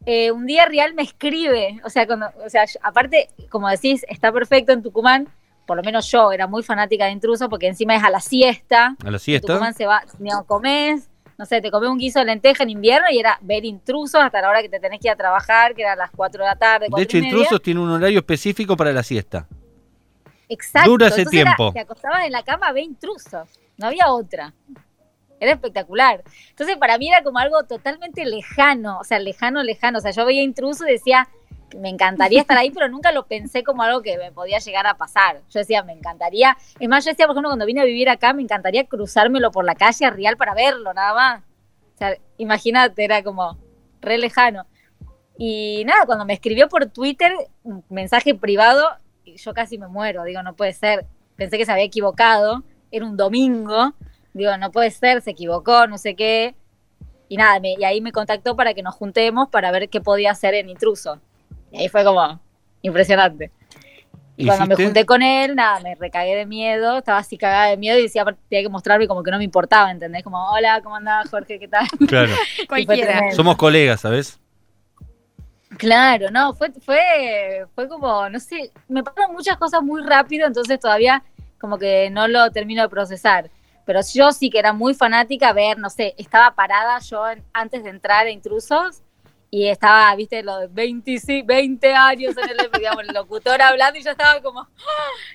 eh, 0.09 0.31
un 0.31 0.45
día 0.45 0.65
real 0.65 0.93
me 0.93 1.01
escribe, 1.01 1.81
o 1.83 1.89
sea, 1.89 2.07
cuando, 2.07 2.27
o 2.45 2.49
sea, 2.49 2.63
yo- 2.63 2.79
aparte, 2.81 3.27
como 3.49 3.67
decís, 3.67 4.05
está 4.07 4.31
perfecto 4.31 4.71
en 4.71 4.81
Tucumán, 4.81 5.27
por 5.65 5.75
lo 5.75 5.83
menos 5.83 6.09
yo 6.09 6.31
era 6.31 6.47
muy 6.47 6.63
fanática 6.63 7.05
de 7.05 7.11
intruso, 7.11 7.49
porque 7.49 7.67
encima 7.67 7.93
es 7.93 8.01
a 8.03 8.09
la 8.09 8.21
siesta, 8.21 8.95
A 9.03 9.11
la 9.11 9.17
en 9.17 9.19
siesta. 9.19 9.47
Tucumán 9.53 9.73
se 9.73 9.85
va, 9.85 10.03
digamos, 10.17 10.45
comés, 10.45 11.09
no 11.37 11.45
sé, 11.45 11.61
te 11.61 11.69
comés 11.69 11.89
un 11.89 11.97
guiso 11.99 12.19
de 12.19 12.25
lenteja 12.25 12.63
en 12.63 12.71
invierno 12.71 13.07
y 13.11 13.19
era 13.19 13.37
ver 13.41 13.63
intrusos 13.65 14.19
hasta 14.21 14.41
la 14.41 14.49
hora 14.49 14.61
que 14.61 14.69
te 14.69 14.79
tenés 14.79 14.99
que 14.99 15.07
ir 15.07 15.11
a 15.11 15.15
trabajar, 15.15 15.75
que 15.75 15.83
era 15.83 15.93
a 15.93 15.95
las 15.95 16.09
4 16.11 16.43
de 16.43 16.49
la 16.49 16.55
tarde. 16.55 16.87
De 16.95 17.01
hecho. 17.03 17.17
Intrusos 17.17 17.61
tiene 17.61 17.79
un 17.79 17.89
horario 17.91 18.19
específico 18.19 18.75
para 18.75 18.91
la 18.91 19.03
siesta. 19.03 19.47
Exacto. 20.49 20.89
Dura 20.89 21.07
ese 21.07 21.21
Entonces 21.21 21.41
era- 21.41 21.55
tiempo. 21.55 21.73
te 21.73 21.79
acostabas 21.81 22.25
en 22.25 22.31
la 22.31 22.43
cama, 22.43 22.71
ve 22.71 22.81
intrusos. 22.81 23.49
No 23.77 23.87
había 23.87 24.11
otra. 24.11 24.53
Era 25.39 25.51
espectacular. 25.51 26.23
Entonces, 26.49 26.77
para 26.77 26.97
mí 26.97 27.09
era 27.09 27.21
como 27.21 27.37
algo 27.37 27.63
totalmente 27.65 28.25
lejano. 28.25 28.97
O 28.99 29.03
sea, 29.03 29.19
lejano, 29.19 29.61
lejano. 29.61 29.99
O 29.99 30.01
sea, 30.01 30.09
yo 30.11 30.25
veía 30.25 30.41
intrusos 30.41 30.87
y 30.87 30.93
decía, 30.93 31.27
me 31.75 31.89
encantaría 31.89 32.41
estar 32.41 32.57
ahí, 32.57 32.71
pero 32.71 32.87
nunca 32.87 33.11
lo 33.11 33.25
pensé 33.25 33.63
como 33.63 33.83
algo 33.83 34.01
que 34.01 34.17
me 34.17 34.31
podía 34.31 34.59
llegar 34.59 34.87
a 34.87 34.95
pasar. 34.95 35.41
Yo 35.49 35.59
decía, 35.59 35.83
me 35.83 35.93
encantaría. 35.93 36.55
Es 36.79 36.87
más, 36.87 37.03
yo 37.03 37.11
decía, 37.11 37.25
por 37.27 37.33
ejemplo, 37.35 37.49
cuando 37.49 37.65
vine 37.65 37.81
a 37.81 37.85
vivir 37.85 38.09
acá, 38.09 38.33
me 38.33 38.41
encantaría 38.41 38.85
cruzármelo 38.85 39.51
por 39.51 39.65
la 39.65 39.75
calle 39.75 40.09
Real 40.09 40.37
para 40.37 40.53
verlo, 40.53 40.93
nada 40.93 41.13
más. 41.13 41.43
O 41.95 41.97
sea, 41.97 42.17
imagínate, 42.37 43.03
era 43.03 43.21
como 43.23 43.57
re 44.01 44.17
lejano. 44.17 44.65
Y 45.37 45.83
nada, 45.85 46.05
cuando 46.05 46.25
me 46.25 46.33
escribió 46.33 46.67
por 46.69 46.85
Twitter, 46.87 47.33
un 47.63 47.83
mensaje 47.89 48.33
privado, 48.33 48.87
yo 49.25 49.53
casi 49.53 49.77
me 49.77 49.87
muero. 49.87 50.23
Digo, 50.23 50.41
no 50.43 50.55
puede 50.55 50.73
ser. 50.73 51.05
Pensé 51.35 51.57
que 51.57 51.65
se 51.65 51.71
había 51.71 51.83
equivocado. 51.83 52.63
Era 52.91 53.05
un 53.05 53.17
domingo. 53.17 53.93
Digo, 54.33 54.55
no 54.57 54.71
puede 54.71 54.89
ser, 54.91 55.21
se 55.21 55.31
equivocó, 55.31 55.85
no 55.87 55.97
sé 55.97 56.15
qué. 56.15 56.55
Y 57.29 57.37
nada, 57.37 57.59
me- 57.59 57.73
y 57.77 57.83
ahí 57.83 57.99
me 58.01 58.11
contactó 58.11 58.55
para 58.55 58.73
que 58.73 58.81
nos 58.83 58.95
juntemos 58.95 59.49
para 59.49 59.69
ver 59.71 59.89
qué 59.89 59.99
podía 59.99 60.31
hacer 60.31 60.53
en 60.53 60.69
intruso. 60.69 61.19
Y 61.71 61.77
ahí 61.79 61.89
fue 61.89 62.03
como 62.03 62.39
impresionante. 62.81 63.51
Y 64.39 64.45
cuando 64.45 64.65
me 64.67 64.75
junté 64.85 65.05
con 65.05 65.21
él, 65.23 65.55
nada, 65.55 65.79
me 65.79 65.95
recagué 65.95 66.35
de 66.35 66.45
miedo, 66.45 66.99
estaba 66.99 67.17
así 67.17 67.37
cagada 67.39 67.67
de 67.71 67.77
miedo 67.77 67.97
y 67.97 68.03
decía, 68.03 68.21
aparte, 68.21 68.39
tenía 68.49 68.63
que 68.63 68.69
mostrarme 68.69 69.07
como 69.07 69.23
que 69.23 69.31
no 69.31 69.39
me 69.39 69.43
importaba, 69.43 69.89
¿entendés? 69.89 70.23
Como, 70.23 70.37
hola, 70.51 70.79
¿cómo 70.83 70.95
andás, 70.95 71.27
Jorge? 71.29 71.57
¿Qué 71.59 71.67
tal? 71.67 71.87
Claro. 72.07 72.33
Cualquiera. 72.69 73.31
Somos 73.31 73.57
colegas, 73.57 74.01
¿sabes? 74.01 74.39
Claro, 75.77 76.31
no, 76.31 76.53
fue, 76.53 76.71
fue, 76.71 77.65
fue 77.75 77.87
como, 77.89 78.29
no 78.29 78.39
sé, 78.39 78.71
me 78.87 79.03
pasan 79.03 79.33
muchas 79.33 79.57
cosas 79.57 79.81
muy 79.83 80.01
rápido, 80.03 80.47
entonces 80.47 80.79
todavía 80.79 81.23
como 81.59 81.77
que 81.77 82.09
no 82.09 82.27
lo 82.27 82.49
termino 82.51 82.81
de 82.83 82.89
procesar. 82.89 83.49
Pero 83.85 83.99
yo 84.13 84.31
sí 84.31 84.49
que 84.49 84.59
era 84.59 84.71
muy 84.73 84.93
fanática, 84.93 85.49
a 85.49 85.53
ver, 85.53 85.77
no 85.77 85.89
sé, 85.89 86.13
estaba 86.17 86.53
parada 86.55 86.99
yo 86.99 87.27
en- 87.29 87.43
antes 87.53 87.83
de 87.83 87.89
entrar 87.89 88.25
a 88.27 88.29
Intrusos 88.31 89.01
y 89.49 89.67
estaba, 89.67 90.13
viste, 90.15 90.43
los 90.43 90.59
de 90.61 90.67
25, 90.67 91.45
20 91.47 91.93
años 91.93 92.35
en 92.37 92.49
el, 92.49 92.69
digamos, 92.77 93.03
el 93.07 93.13
locutor 93.13 93.61
hablando 93.61 93.97
y 93.99 94.03
yo 94.03 94.11
estaba 94.11 94.41
como, 94.41 94.59
¡Ah! 94.61 94.67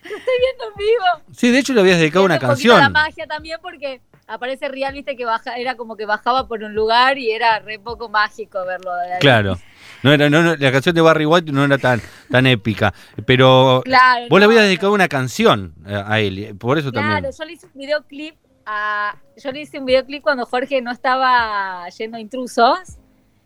lo 0.03 0.17
estoy 0.17 0.35
viendo 0.41 0.65
en 0.69 0.75
vivo. 0.77 1.33
Sí, 1.37 1.51
de 1.51 1.59
hecho 1.59 1.73
le 1.73 1.81
habías 1.81 1.99
dedicado 1.99 2.25
una 2.25 2.35
un 2.35 2.41
poquito 2.41 2.69
La 2.75 2.75
canción. 2.81 2.93
magia 2.93 3.27
también 3.27 3.59
porque 3.63 4.01
aparece 4.27 4.69
Real, 4.69 4.93
viste, 4.93 5.17
que 5.17 5.25
baja, 5.25 5.57
era 5.57 5.77
como 5.77 5.97
que 5.97 6.05
bajaba 6.07 6.47
por 6.47 6.63
un 6.63 6.75
lugar 6.75 7.17
y 7.19 7.31
era 7.31 7.59
re 7.61 7.79
poco 7.79 8.09
mágico 8.09 8.65
verlo 8.67 8.95
de 8.97 9.15
ahí. 9.15 9.21
Claro. 9.21 9.59
No 10.03 10.13
era, 10.13 10.29
no, 10.29 10.43
no, 10.43 10.57
la 10.57 10.73
canción 10.73 10.95
de 10.95 11.01
Barry 11.01 11.25
White 11.27 11.53
no 11.53 11.65
era 11.65 11.79
tan, 11.79 12.01
tan 12.31 12.47
épica. 12.47 12.93
Pero 13.25 13.83
Claro, 13.85 14.27
vos 14.29 14.41
le 14.41 14.47
no, 14.47 14.51
habías 14.51 14.63
no. 14.63 14.67
dedicado 14.67 14.93
una 14.93 15.09
canción 15.09 15.75
a 15.87 16.19
él. 16.21 16.57
Por 16.59 16.77
eso 16.79 16.91
Claro, 16.91 17.09
también. 17.15 17.33
yo 17.39 17.45
le 17.45 17.53
hice 17.53 17.67
un 17.67 17.73
videoclip 17.75 18.35
a, 18.67 19.17
yo 19.43 19.53
le 19.53 19.61
hice 19.61 19.79
un 19.79 19.85
videoclip 19.87 20.23
cuando 20.23 20.45
Jorge 20.45 20.83
no 20.83 20.91
estaba 20.91 21.89
yendo 21.91 22.17
a 22.17 22.21
intrusos. 22.21 22.99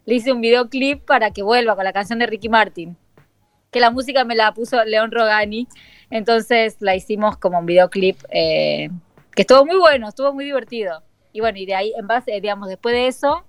Le 0.07 0.15
hice 0.15 0.33
un 0.33 0.41
videoclip 0.41 1.05
para 1.05 1.33
que 1.33 1.43
vuelva 1.43 1.75
con 1.77 1.85
la 1.85 1.93
canción 1.93 2.19
de 2.19 2.27
Ricky 2.27 2.49
Martin. 2.49 2.97
Que 3.71 3.81
la 3.81 3.91
música 3.91 4.25
me 4.25 4.35
la 4.35 4.55
puso 4.55 4.83
León 4.85 5.11
Rogani. 5.11 5.69
Entonces 6.11 6.77
la 6.81 6.97
hicimos 6.97 7.37
como 7.37 7.59
un 7.59 7.67
videoclip 7.67 8.17
eh, 8.31 8.89
que 9.35 9.43
estuvo 9.43 9.67
muy 9.67 9.77
bueno, 9.77 10.09
estuvo 10.09 10.33
muy 10.33 10.45
divertido. 10.45 11.03
Y 11.33 11.41
bueno, 11.41 11.59
y 11.59 11.67
de 11.67 11.75
ahí, 11.75 11.93
en 11.99 12.07
base, 12.07 12.41
digamos, 12.41 12.69
después 12.69 12.95
de 12.95 13.09
eso, 13.09 13.45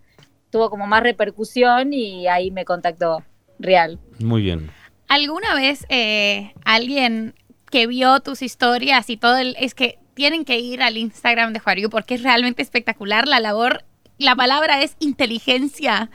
tuvo 0.50 0.70
como 0.70 0.88
más 0.88 1.04
repercusión 1.04 1.94
y 1.94 2.28
ahí 2.28 2.52
me 2.52 2.66
contactó 2.66 3.24
Real. 3.60 4.00
Muy 4.20 4.42
bien. 4.42 4.72
¿Alguna 5.08 5.56
vez 5.56 5.86
eh, 5.90 6.54
alguien 6.66 7.34
que 7.72 7.88
vio 7.88 8.20
tus 8.20 8.42
historias 8.42 9.10
y 9.10 9.18
todo 9.18 9.38
el... 9.38 9.56
Es 9.60 9.74
que 9.74 10.00
tienen 10.14 10.46
que 10.46 10.60
ir 10.60 10.82
al 10.82 10.98
Instagram 10.98 11.54
de 11.54 11.60
Juariu 11.60 11.90
porque 11.90 12.16
es 12.16 12.24
realmente 12.24 12.62
espectacular 12.62 13.28
la 13.28 13.40
labor. 13.40 13.84
La 14.20 14.36
palabra 14.36 14.82
es 14.82 14.96
inteligencia. 15.00 16.10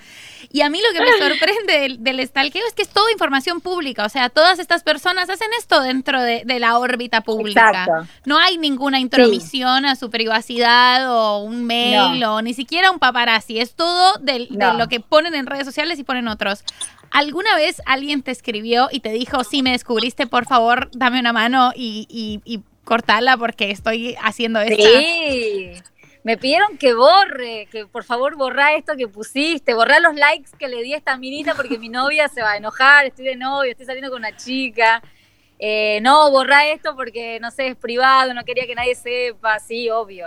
Y 0.50 0.60
a 0.60 0.68
mí 0.68 0.80
lo 0.86 0.92
que 0.92 1.00
me 1.00 1.12
sorprende 1.28 1.78
del, 1.80 2.02
del 2.04 2.26
stalkeo 2.26 2.62
es 2.66 2.74
que 2.74 2.82
es 2.82 2.88
toda 2.88 3.10
información 3.12 3.60
pública. 3.60 4.04
O 4.04 4.08
sea, 4.08 4.28
todas 4.28 4.58
estas 4.58 4.82
personas 4.82 5.30
hacen 5.30 5.48
esto 5.58 5.80
dentro 5.80 6.20
de, 6.20 6.42
de 6.44 6.58
la 6.60 6.78
órbita 6.78 7.20
pública. 7.22 7.70
Exacto. 7.70 8.12
No 8.26 8.38
hay 8.38 8.58
ninguna 8.58 8.98
intromisión 9.00 9.86
a 9.86 9.96
su 9.96 10.10
privacidad 10.10 11.10
o 11.10 11.38
un 11.38 11.64
mail 11.64 12.22
o 12.24 12.42
ni 12.42 12.54
siquiera 12.54 12.90
un 12.90 12.98
paparazzi. 12.98 13.60
Es 13.60 13.74
todo 13.74 14.18
del- 14.18 14.48
de 14.50 14.56
lo 14.78 14.88
que 14.88 15.00
ponen 15.00 15.34
en 15.34 15.46
redes 15.46 15.64
sociales 15.64 15.98
y 15.98 16.04
ponen 16.04 16.28
otros. 16.28 16.64
¿Alguna 17.10 17.54
vez 17.56 17.80
alguien 17.86 18.22
te 18.22 18.30
escribió 18.30 18.88
y 18.90 19.00
te 19.00 19.10
dijo, 19.10 19.44
si 19.44 19.62
me 19.62 19.70
descubriste, 19.72 20.26
por 20.26 20.46
favor, 20.46 20.90
dame 20.92 21.20
una 21.20 21.32
mano 21.32 21.72
y, 21.76 22.06
y- 22.10 22.40
y 22.44 22.60
cortarla 22.84 23.36
porque 23.36 23.70
estoy 23.70 24.16
haciendo 24.22 24.60
esto. 24.60 24.82
Sí. 24.82 25.72
Me 26.24 26.36
pidieron 26.36 26.78
que 26.78 26.94
borre, 26.94 27.66
que 27.70 27.86
por 27.86 28.04
favor 28.04 28.36
borra 28.36 28.74
esto 28.74 28.94
que 28.96 29.08
pusiste, 29.08 29.74
borra 29.74 29.98
los 29.98 30.14
likes 30.14 30.50
que 30.56 30.68
le 30.68 30.82
di 30.82 30.94
a 30.94 30.98
esta 30.98 31.16
minita 31.16 31.54
porque 31.54 31.78
mi 31.78 31.88
novia 31.88 32.28
se 32.28 32.42
va 32.42 32.52
a 32.52 32.56
enojar, 32.56 33.06
estoy 33.06 33.24
de 33.24 33.36
novio, 33.36 33.72
estoy 33.72 33.86
saliendo 33.86 34.10
con 34.10 34.20
una 34.20 34.36
chica. 34.36 35.02
Eh, 35.58 36.00
no, 36.02 36.30
borra 36.30 36.66
esto 36.66 36.94
porque, 36.94 37.38
no 37.40 37.50
sé, 37.50 37.68
es 37.68 37.76
privado, 37.76 38.34
no 38.34 38.44
quería 38.44 38.66
que 38.66 38.74
nadie 38.74 38.94
sepa, 38.94 39.58
sí, 39.58 39.90
obvio. 39.90 40.26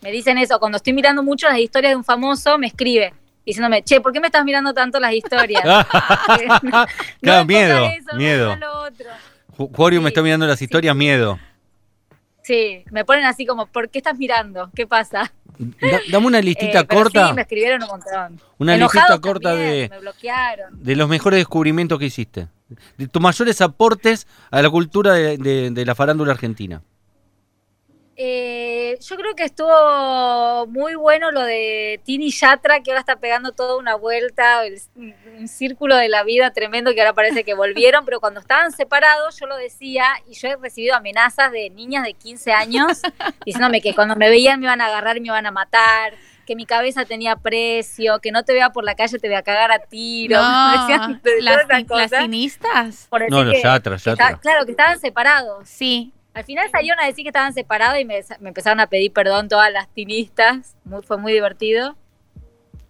Me 0.00 0.10
dicen 0.10 0.36
eso, 0.38 0.58
cuando 0.58 0.76
estoy 0.76 0.94
mirando 0.94 1.22
mucho 1.22 1.48
las 1.48 1.58
historias 1.58 1.92
de 1.92 1.96
un 1.96 2.04
famoso, 2.04 2.58
me 2.58 2.66
escribe 2.66 3.12
diciéndome, 3.44 3.82
che, 3.82 4.00
¿por 4.00 4.12
qué 4.12 4.20
me 4.20 4.28
estás 4.28 4.44
mirando 4.44 4.72
tanto 4.72 5.00
las 5.00 5.12
historias? 5.12 5.62
claro, 7.20 7.44
me 7.44 7.54
miedo, 7.54 7.84
eso, 7.86 8.06
no 8.12 8.18
me 8.18 8.18
miedo. 8.18 8.56
lo 8.56 8.80
otro. 8.82 9.06
Está 10.08 10.22
mirando 10.22 10.46
las 10.46 10.58
sí. 10.58 10.64
historias, 10.64 10.94
miedo. 10.96 11.38
Sí, 12.42 12.84
me 12.90 13.04
ponen 13.04 13.24
así 13.24 13.44
como, 13.46 13.66
¿por 13.66 13.88
qué 13.90 13.98
estás 13.98 14.18
mirando? 14.18 14.70
¿Qué 14.74 14.86
pasa? 14.86 15.32
Da- 15.58 16.00
dame 16.10 16.26
una 16.26 16.40
listita 16.40 16.80
Eh, 16.80 16.86
corta 16.86 17.28
Sí, 17.28 17.34
me 17.34 17.42
escribieron 17.42 17.82
un 17.82 17.88
montón. 17.88 18.40
Una 18.58 18.76
listita 18.78 19.18
corta 19.20 19.50
también, 19.50 19.70
de- 19.70 19.88
Me 19.90 19.98
bloquearon. 20.00 20.82
de 20.82 20.96
los 20.96 21.08
mejores 21.08 21.38
descubrimientos 21.38 21.98
que 21.98 22.06
hiciste. 22.06 22.48
De 22.96 23.08
tus 23.08 23.20
mayores 23.20 23.60
aportes 23.60 24.26
a 24.50 24.62
la 24.62 24.70
cultura 24.70 25.12
de, 25.14 25.36
de- 25.36 25.70
de 25.70 25.84
la 25.84 25.94
farándula 25.94 26.32
argentina. 26.32 26.82
Eh, 28.22 28.98
yo 29.00 29.16
creo 29.16 29.34
que 29.34 29.44
estuvo 29.44 30.66
muy 30.66 30.94
bueno 30.94 31.30
lo 31.30 31.40
de 31.40 32.00
Tini 32.04 32.30
Yatra, 32.30 32.80
que 32.82 32.90
ahora 32.90 33.00
está 33.00 33.16
pegando 33.16 33.52
toda 33.52 33.78
una 33.78 33.94
vuelta, 33.94 34.66
el- 34.66 34.78
un 35.38 35.48
círculo 35.48 35.96
de 35.96 36.10
la 36.10 36.22
vida 36.22 36.50
tremendo 36.52 36.92
que 36.92 37.00
ahora 37.00 37.14
parece 37.14 37.44
que 37.44 37.54
volvieron, 37.54 38.04
pero 38.04 38.20
cuando 38.20 38.40
estaban 38.40 38.72
separados 38.72 39.38
yo 39.40 39.46
lo 39.46 39.56
decía 39.56 40.04
y 40.28 40.34
yo 40.34 40.48
he 40.48 40.56
recibido 40.56 40.94
amenazas 40.96 41.50
de 41.50 41.70
niñas 41.70 42.04
de 42.04 42.12
15 42.12 42.52
años 42.52 43.00
diciéndome 43.46 43.80
que 43.80 43.94
cuando 43.94 44.16
me 44.16 44.28
veían 44.28 44.60
me 44.60 44.66
iban 44.66 44.82
a 44.82 44.86
agarrar 44.88 45.16
y 45.16 45.20
me 45.20 45.28
iban 45.28 45.46
a 45.46 45.50
matar, 45.50 46.12
que 46.46 46.56
mi 46.56 46.66
cabeza 46.66 47.06
tenía 47.06 47.36
precio, 47.36 48.18
que 48.20 48.32
no 48.32 48.44
te 48.44 48.52
vea 48.52 48.68
por 48.70 48.84
la 48.84 48.96
calle 48.96 49.18
te 49.18 49.28
voy 49.28 49.36
a 49.36 49.42
cagar 49.42 49.72
a 49.72 49.78
tiro. 49.78 50.36
Decían 50.88 51.20
las, 51.40 51.56
las 52.10 52.10
cinistas. 52.22 53.06
por 53.08 53.22
No, 53.30 53.44
los 53.44 53.54
que- 53.54 53.62
Yatra, 54.18 54.38
claro, 54.40 54.64
que 54.66 54.72
estaban 54.72 55.00
separados. 55.00 55.66
Sí. 55.66 56.12
Al 56.34 56.44
final 56.44 56.70
salieron 56.70 57.00
a 57.00 57.06
decir 57.06 57.24
que 57.24 57.30
estaban 57.30 57.52
separados 57.52 57.98
y 57.98 58.04
me, 58.04 58.20
me 58.40 58.48
empezaron 58.48 58.80
a 58.80 58.86
pedir 58.88 59.12
perdón 59.12 59.48
todas 59.48 59.72
las 59.72 59.88
tinistas. 59.88 60.76
Muy, 60.84 61.02
fue 61.02 61.16
muy 61.18 61.32
divertido. 61.32 61.96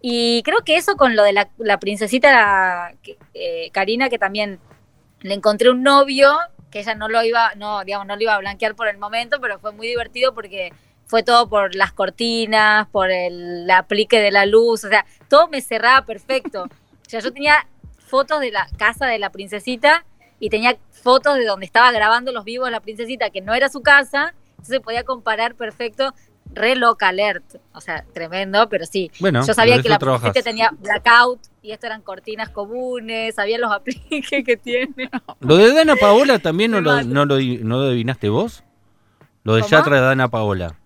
Y 0.03 0.43
creo 0.45 0.59
que 0.65 0.77
eso 0.77 0.97
con 0.97 1.15
lo 1.17 1.23
de 1.25 1.33
la, 1.33 1.49
la 1.59 1.79
princesita 1.79 2.95
que- 3.03 3.19
eh, 3.35 3.71
Karina, 3.73 4.09
que 4.09 4.19
también 4.19 4.59
le 5.21 5.35
encontré 5.35 5.71
un 5.71 5.83
novio, 5.83 6.37
que 6.71 6.81
ella 6.81 6.95
no 6.95 7.09
lo 7.09 7.23
iba, 7.23 7.55
no, 7.57 7.85
digamos, 7.85 8.07
no 8.07 8.17
lo 8.17 8.23
iba 8.23 8.35
a 8.35 8.39
blanquear 8.39 8.75
por 8.75 8.89
el 8.89 8.97
momento, 8.99 9.41
pero 9.41 9.59
fue 9.59 9.73
muy 9.73 9.87
divertido 9.89 10.35
porque 10.35 10.73
fue 11.05 11.23
todo 11.23 11.49
por 11.49 11.75
las 11.75 11.93
cortinas, 11.93 12.87
por 12.89 13.11
el 13.11 13.69
aplique 13.71 14.21
de 14.21 14.31
la 14.31 14.47
luz, 14.47 14.85
o 14.85 14.89
sea, 14.89 15.05
todo 15.29 15.49
me 15.49 15.61
cerraba 15.61 16.05
perfecto. 16.05 16.65
O 17.07 17.11
sea, 17.11 17.19
yo 17.19 17.33
tenía 17.33 17.67
fotos 17.99 18.39
de 18.39 18.53
la 18.53 18.69
casa 18.79 19.07
de 19.07 19.19
la 19.19 19.31
princesita 19.31 20.05
y 20.41 20.51
tenía 20.51 20.77
fotos 20.91 21.37
de 21.37 21.45
donde 21.45 21.67
estaba 21.67 21.93
grabando 21.93 22.33
los 22.33 22.45
vivos 22.45 22.71
la 22.71 22.81
princesita, 22.81 23.31
que 23.31 23.41
no 23.41 23.55
era 23.55 23.69
su 23.69 23.83
casa, 23.83 24.35
entonces 24.53 24.81
podía 24.81 25.05
comparar 25.05 25.55
perfecto, 25.55 26.13
re 26.53 26.75
loca 26.75 27.09
alert, 27.09 27.45
o 27.73 27.81
sea, 27.81 28.05
tremendo, 28.13 28.69
pero 28.69 28.85
sí. 28.87 29.11
Bueno, 29.21 29.47
Yo 29.47 29.55
sabía 29.55 29.81
que 29.81 29.89
la 29.89 29.99
princesita 29.99 30.43
tenía 30.43 30.71
blackout 30.77 31.41
y 31.63 31.71
esto 31.71 31.87
eran 31.87 32.03
cortinas 32.03 32.49
comunes, 32.49 33.37
sabía 33.37 33.59
los 33.59 33.71
apliques 33.71 34.45
que 34.45 34.57
tiene. 34.57 35.11
Lo 35.41 35.57
de 35.57 35.73
Dana 35.73 35.95
Paola 35.95 36.39
también 36.41 36.73
no 36.73 36.81
lo, 36.81 37.03
no, 37.05 37.25
lo, 37.25 37.39
no 37.39 37.79
lo 37.79 37.85
adivinaste 37.89 38.29
vos. 38.29 38.65
Lo 39.45 39.55
de 39.55 39.61
¿Cómo? 39.63 39.71
Yatra 39.71 39.97
de 39.97 40.03
Dana 40.03 40.29
Paola. 40.29 40.77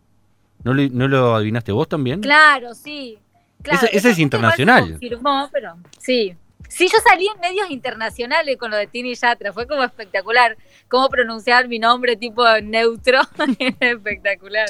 ¿No 0.63 0.75
lo, 0.75 0.83
¿No 0.91 1.09
lo 1.09 1.35
adivinaste 1.35 1.73
vos 1.73 1.89
también? 1.89 2.21
Claro, 2.21 2.75
sí. 2.75 3.19
Claro, 3.63 3.89
Ese- 3.91 4.11
es 4.11 4.19
internacional. 4.19 4.91
confirmó, 4.91 5.49
pero 5.53 5.77
sí. 5.99 6.37
Sí, 6.75 6.89
yo 6.91 6.99
salí 7.09 7.29
en 7.33 7.41
medios 7.41 7.71
internacionales 7.71 8.57
con 8.57 8.71
lo 8.71 8.77
de 8.77 8.87
Tini 8.89 9.15
Yatra, 9.15 9.53
fue 9.53 9.67
como 9.69 9.85
espectacular. 9.85 10.57
Cómo 10.89 11.09
pronunciar 11.09 11.69
mi 11.69 11.79
nombre 11.79 12.17
tipo 12.17 12.43
neutro, 12.63 13.21
espectacular. 13.81 14.67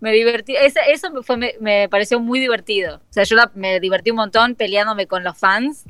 Me 0.00 0.12
divertí, 0.12 0.54
eso 0.56 1.10
me, 1.10 1.22
fue, 1.22 1.36
me, 1.36 1.54
me 1.60 1.88
pareció 1.88 2.20
muy 2.20 2.38
divertido. 2.40 2.96
O 2.96 3.12
sea, 3.12 3.24
yo 3.24 3.36
la- 3.36 3.50
me 3.54 3.80
divertí 3.80 4.10
un 4.10 4.16
montón 4.16 4.54
peleándome 4.54 5.06
con 5.06 5.24
los 5.24 5.38
fans. 5.38 5.84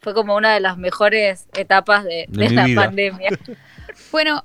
Fue 0.00 0.14
como 0.14 0.34
una 0.34 0.52
de 0.54 0.60
las 0.60 0.76
mejores 0.78 1.46
etapas 1.56 2.02
de, 2.04 2.26
De 2.28 2.44
de 2.44 2.48
mi 2.48 2.54
la 2.56 2.64
vida. 2.66 2.82
pandemia. 2.82 3.30
Bueno, 4.10 4.44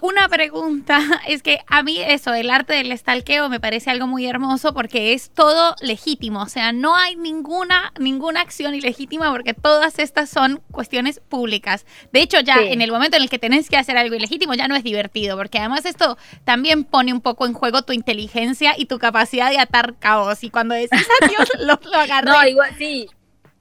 una 0.00 0.28
pregunta 0.28 0.98
es 1.28 1.42
que 1.42 1.60
a 1.66 1.82
mí 1.82 2.00
eso, 2.00 2.32
el 2.34 2.50
arte 2.50 2.74
del 2.74 2.92
estalqueo 2.92 3.48
me 3.48 3.60
parece 3.60 3.90
algo 3.90 4.06
muy 4.06 4.26
hermoso 4.26 4.72
porque 4.74 5.12
es 5.12 5.30
todo 5.30 5.74
legítimo, 5.80 6.42
o 6.42 6.48
sea, 6.48 6.72
no 6.72 6.96
hay 6.96 7.16
ninguna 7.16 7.92
ninguna 7.98 8.40
acción 8.40 8.74
ilegítima 8.74 9.30
porque 9.30 9.54
todas 9.54 9.98
estas 9.98 10.30
son 10.30 10.62
cuestiones 10.70 11.20
públicas. 11.20 11.86
De 12.12 12.20
hecho, 12.20 12.40
ya 12.40 12.56
Sí. 12.58 12.68
en 12.72 12.82
el 12.82 12.90
momento 12.92 13.16
en 13.16 13.22
el 13.22 13.30
que 13.30 13.38
tenés 13.38 13.68
que 13.68 13.76
hacer 13.76 13.96
algo 13.96 14.14
ilegítimo 14.14 14.54
ya 14.54 14.68
no 14.68 14.76
es 14.76 14.84
divertido, 14.84 15.36
porque 15.36 15.58
además 15.58 15.84
esto 15.84 16.16
también 16.44 16.84
pone 16.84 17.12
un 17.12 17.20
poco 17.20 17.46
en 17.46 17.52
juego 17.52 17.82
tu 17.82 17.92
inteligencia 17.92 18.74
y 18.76 18.86
tu 18.86 18.98
capacidad 18.98 19.50
de 19.50 19.58
atar 19.58 19.94
caos 19.98 20.44
y 20.44 20.50
cuando 20.50 20.74
decís 20.74 20.90
adiós 21.22 21.48
lo, 21.58 21.78
lo 21.90 21.98
agarré. 21.98 22.30
No, 22.30 22.46
igual, 22.46 22.70
sí, 22.78 23.08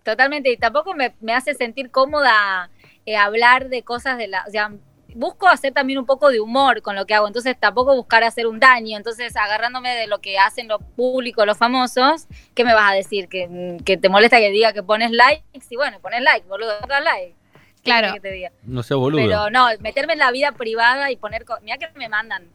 totalmente. 0.04 0.52
Y 0.52 0.58
tampoco 0.58 0.94
me, 0.94 1.14
me 1.22 1.34
hace 1.34 1.54
sentir 1.54 1.92
cómoda 1.92 2.70
eh, 3.06 3.16
hablar 3.18 3.70
de 3.70 3.84
cosas 3.84 4.18
de 4.18 4.28
la. 4.28 4.44
O 4.48 4.52
sea, 4.52 4.72
busco 5.16 5.48
hacer 5.48 5.74
también 5.74 6.00
un 6.00 6.06
poco 6.06 6.30
de 6.30 6.40
humor 6.40 6.82
con 6.82 6.96
lo 6.96 7.06
que 7.06 7.14
hago. 7.14 7.28
Entonces, 7.28 7.56
tampoco 7.60 7.96
buscar 7.96 8.24
hacer 8.24 8.48
un 8.48 8.60
daño. 8.60 8.98
Entonces, 8.98 9.36
agarrándome 9.36 9.96
de 9.96 10.08
lo 10.08 10.20
que 10.20 10.38
hacen 10.38 10.68
los 10.68 10.82
públicos, 10.96 11.46
los 11.46 11.58
famosos, 11.58 12.28
¿qué 12.54 12.64
me 12.64 12.74
vas 12.74 12.92
a 12.92 12.96
decir? 12.96 13.28
¿Que, 13.28 13.78
que 13.86 13.98
te 13.98 14.10
molesta 14.10 14.38
que 14.38 14.50
diga 14.52 14.74
que 14.74 14.84
pones 14.84 15.12
likes? 15.12 15.44
Y 15.70 15.76
bueno, 15.76 16.00
pones 16.00 16.22
like, 16.22 16.48
boludo, 16.48 16.78
toca 16.80 17.00
like. 17.00 17.36
¿Qué 17.84 17.92
Claro. 17.92 18.14
que 18.14 18.20
te 18.22 18.32
diga? 18.32 18.52
No 18.64 18.82
sea 18.84 18.98
boludo. 18.98 19.22
Pero 19.22 19.50
no, 19.50 19.68
meterme 19.80 20.14
en 20.14 20.20
la 20.20 20.32
vida 20.32 20.54
privada 20.54 21.12
y 21.12 21.18
poner. 21.18 21.46
Mira 21.62 21.78
que 21.78 21.88
me 21.96 22.08
mandan. 22.08 22.48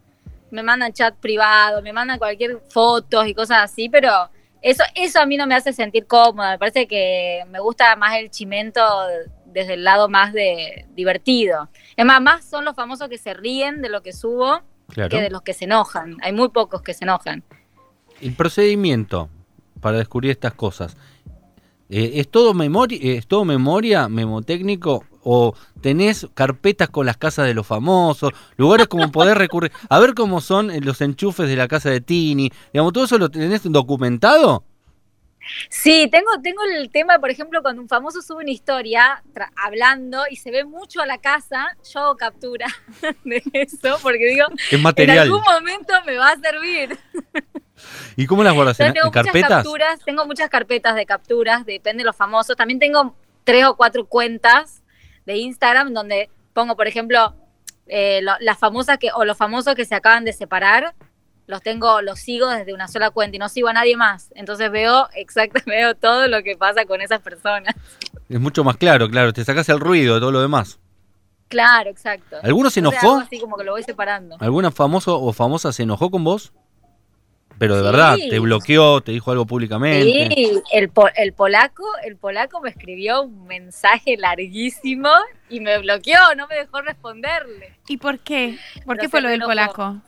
Me 0.51 0.63
mandan 0.63 0.91
chat 0.93 1.15
privado, 1.15 1.81
me 1.83 1.93
mandan 1.93 2.17
cualquier 2.17 2.59
fotos 2.69 3.27
y 3.27 3.35
cosas 3.35 3.59
así, 3.59 3.87
pero 3.87 4.09
eso, 4.61 4.83
eso 4.95 5.19
a 5.19 5.27
mí 5.27 5.37
no 5.37 5.45
me 5.45 5.53
hace 5.55 5.71
sentir 5.73 6.07
cómoda. 6.07 6.51
Me 6.53 6.57
parece 6.57 6.87
que 6.87 7.43
me 7.49 7.59
gusta 7.59 7.95
más 7.95 8.15
el 8.17 8.31
chimento 8.31 8.81
desde 9.51 9.75
el 9.75 9.83
lado 9.83 10.09
más 10.09 10.33
de 10.33 10.85
divertido. 10.95 11.69
Es 11.95 12.05
más, 12.05 12.21
más 12.21 12.45
son 12.45 12.65
los 12.65 12.75
famosos 12.75 13.09
que 13.09 13.17
se 13.17 13.33
ríen 13.33 13.81
de 13.81 13.89
lo 13.89 14.01
que 14.01 14.13
subo 14.13 14.61
claro. 14.87 15.09
que 15.09 15.21
de 15.21 15.29
los 15.29 15.41
que 15.41 15.53
se 15.53 15.65
enojan. 15.65 16.17
Hay 16.21 16.33
muy 16.33 16.49
pocos 16.49 16.81
que 16.81 16.93
se 16.93 17.05
enojan. 17.05 17.43
El 18.21 18.33
procedimiento 18.33 19.29
para 19.79 19.97
descubrir 19.97 20.31
estas 20.31 20.53
cosas. 20.53 20.97
eh, 21.89 22.11
¿Es 22.15 22.29
todo 22.29 22.53
memoria, 22.53 22.99
es 23.01 23.27
todo 23.27 23.45
memoria, 23.45 24.09
memotécnico? 24.09 25.05
¿O 25.21 25.53
tenés 25.81 26.27
carpetas 26.33 26.89
con 26.89 27.05
las 27.05 27.17
casas 27.17 27.45
de 27.45 27.53
los 27.53 27.67
famosos? 27.67 28.31
Lugares 28.55 28.87
como 28.87 29.11
poder 29.11 29.37
recurrir. 29.37 29.71
A 29.89 29.99
ver 29.99 30.13
cómo 30.13 30.41
son 30.41 30.71
los 30.81 31.01
enchufes 31.01 31.47
de 31.47 31.55
la 31.55 31.67
casa 31.67 31.89
de 31.89 32.01
Tini. 32.01 32.49
Digamos, 32.73 32.93
¿todo 32.93 33.03
eso 33.03 33.17
lo 33.17 33.29
tenés 33.29 33.61
documentado? 33.63 34.63
Sí, 35.69 36.07
tengo, 36.11 36.29
tengo 36.41 36.61
el 36.63 36.89
tema, 36.91 37.19
por 37.19 37.29
ejemplo, 37.29 37.61
cuando 37.61 37.81
un 37.81 37.87
famoso 37.89 38.21
sube 38.21 38.43
una 38.43 38.51
historia 38.51 39.23
hablando 39.55 40.23
y 40.29 40.35
se 40.35 40.51
ve 40.51 40.63
mucho 40.65 41.01
a 41.01 41.05
la 41.05 41.17
casa, 41.19 41.75
yo 41.91 41.99
hago 42.01 42.17
captura 42.17 42.67
de 43.23 43.41
eso, 43.53 43.97
porque 44.01 44.25
digo, 44.27 44.45
Es 44.69 44.73
en 44.73 44.81
algún 45.21 45.41
momento 45.41 45.93
me 46.05 46.17
va 46.17 46.29
a 46.31 46.37
servir. 46.39 46.97
¿Y 48.15 48.25
cómo 48.25 48.43
las 48.43 48.53
guardas? 48.53 48.79
¿En, 48.79 48.93
tengo 48.93 49.07
muchas 49.07 49.23
carpetas? 49.25 49.49
capturas, 49.49 49.99
tengo 50.05 50.25
muchas 50.25 50.49
carpetas 50.49 50.95
de 50.95 51.05
capturas, 51.05 51.65
depende 51.65 52.01
de 52.01 52.05
los 52.05 52.15
famosos. 52.15 52.55
También 52.55 52.79
tengo 52.79 53.15
tres 53.43 53.65
o 53.65 53.75
cuatro 53.77 54.05
cuentas 54.05 54.83
de 55.25 55.37
Instagram 55.37 55.93
donde 55.93 56.29
pongo, 56.53 56.75
por 56.75 56.87
ejemplo, 56.87 57.35
eh, 57.87 58.19
lo- 58.21 58.37
las 58.41 58.57
famosas 58.59 58.97
que, 58.97 59.11
o 59.13 59.23
los 59.23 59.37
famosos 59.37 59.75
que 59.75 59.85
se 59.85 59.95
acaban 59.95 60.25
de 60.25 60.33
separar, 60.33 60.93
los 61.49 61.61
tengo, 61.63 62.01
los 62.03 62.19
sigo 62.19 62.47
desde 62.47 62.73
una 62.75 62.87
sola 62.87 63.09
cuenta 63.09 63.35
y 63.35 63.39
no 63.39 63.49
sigo 63.49 63.67
a 63.69 63.73
nadie 63.73 63.97
más. 63.97 64.31
Entonces 64.35 64.69
veo 64.71 65.09
exactamente, 65.15 65.69
veo 65.77 65.95
todo 65.95 66.27
lo 66.27 66.43
que 66.43 66.55
pasa 66.55 66.85
con 66.85 67.01
esas 67.01 67.19
personas. 67.21 67.75
Es 68.29 68.39
mucho 68.39 68.63
más 68.63 68.77
claro, 68.77 69.09
claro. 69.09 69.33
Te 69.33 69.43
sacás 69.43 69.67
el 69.69 69.79
ruido 69.79 70.13
de 70.13 70.19
todo 70.21 70.31
lo 70.31 70.41
demás. 70.41 70.79
Claro, 71.47 71.89
exacto. 71.89 72.37
¿Alguno 72.43 72.69
se 72.69 72.79
enojó? 72.81 73.17
así 73.17 73.39
como 73.39 73.57
que 73.57 73.63
lo 73.63 73.71
voy 73.71 73.81
separando. 73.81 74.37
¿Alguna 74.39 74.69
famoso 74.69 75.19
o 75.19 75.33
famosa 75.33 75.73
se 75.73 75.81
enojó 75.83 76.11
con 76.11 76.23
vos? 76.23 76.53
Pero 77.57 77.75
de 77.75 77.81
Sí. 77.81 77.85
verdad, 77.87 78.15
te 78.29 78.39
bloqueó, 78.39 79.01
te 79.01 79.11
dijo 79.11 79.31
algo 79.31 79.45
públicamente. 79.45 80.29
Sí, 80.33 80.61
el, 80.71 80.89
po- 80.89 81.09
el 81.15 81.33
polaco, 81.33 81.83
el 82.05 82.15
polaco 82.15 82.61
me 82.61 82.69
escribió 82.69 83.23
un 83.23 83.47
mensaje 83.47 84.15
larguísimo 84.15 85.09
y 85.49 85.59
me 85.59 85.77
bloqueó, 85.79 86.19
no 86.37 86.47
me 86.47 86.55
dejó 86.55 86.81
responderle. 86.81 87.73
¿Y 87.87 87.97
por 87.97 88.19
qué? 88.19 88.57
¿Por 88.85 88.95
No 88.95 89.01
qué 89.01 89.09
fue 89.09 89.19
lo 89.19 89.27
del 89.27 89.37
enojó. 89.41 89.49
polaco? 89.49 90.01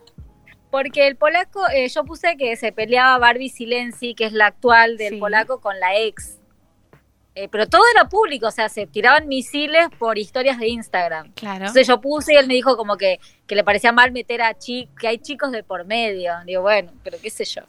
Porque 0.71 1.05
el 1.07 1.17
polaco, 1.17 1.61
eh, 1.69 1.87
yo 1.89 2.03
puse 2.05 2.37
que 2.37 2.55
se 2.55 2.71
peleaba 2.71 3.17
Barbie 3.19 3.49
Silenzi, 3.49 4.15
que 4.15 4.25
es 4.25 4.31
la 4.33 4.47
actual 4.47 4.97
del 4.97 5.15
Sí. 5.15 5.19
polaco, 5.19 5.59
con 5.61 5.79
la 5.79 5.95
ex. 5.97 6.37
eh, 7.33 7.47
pero 7.49 7.65
todo 7.65 7.81
era 7.95 8.09
público, 8.09 8.47
o 8.47 8.51
sea, 8.51 8.67
se 8.67 8.85
tiraban 8.87 9.29
misiles 9.29 9.87
por 9.97 10.17
historias 10.17 10.57
de 10.59 10.67
Instagram. 10.67 11.31
Claro. 11.31 11.59
Entonces 11.59 11.87
yo 11.87 12.01
puse 12.01 12.33
y 12.33 12.35
él 12.35 12.45
me 12.45 12.53
dijo 12.55 12.75
como 12.75 12.97
que, 12.97 13.21
que 13.47 13.55
le 13.55 13.63
parecía 13.63 13.93
mal 13.93 14.11
meter 14.11 14.41
a 14.41 14.53
chicos, 14.57 14.93
que 14.99 15.07
hay 15.07 15.17
chicos 15.17 15.49
de 15.53 15.63
por 15.63 15.85
medio. 15.85 16.33
Digo, 16.45 16.61
bueno, 16.61 16.91
pero 17.05 17.17
qué 17.21 17.29
sé 17.29 17.45
yo. 17.45 17.61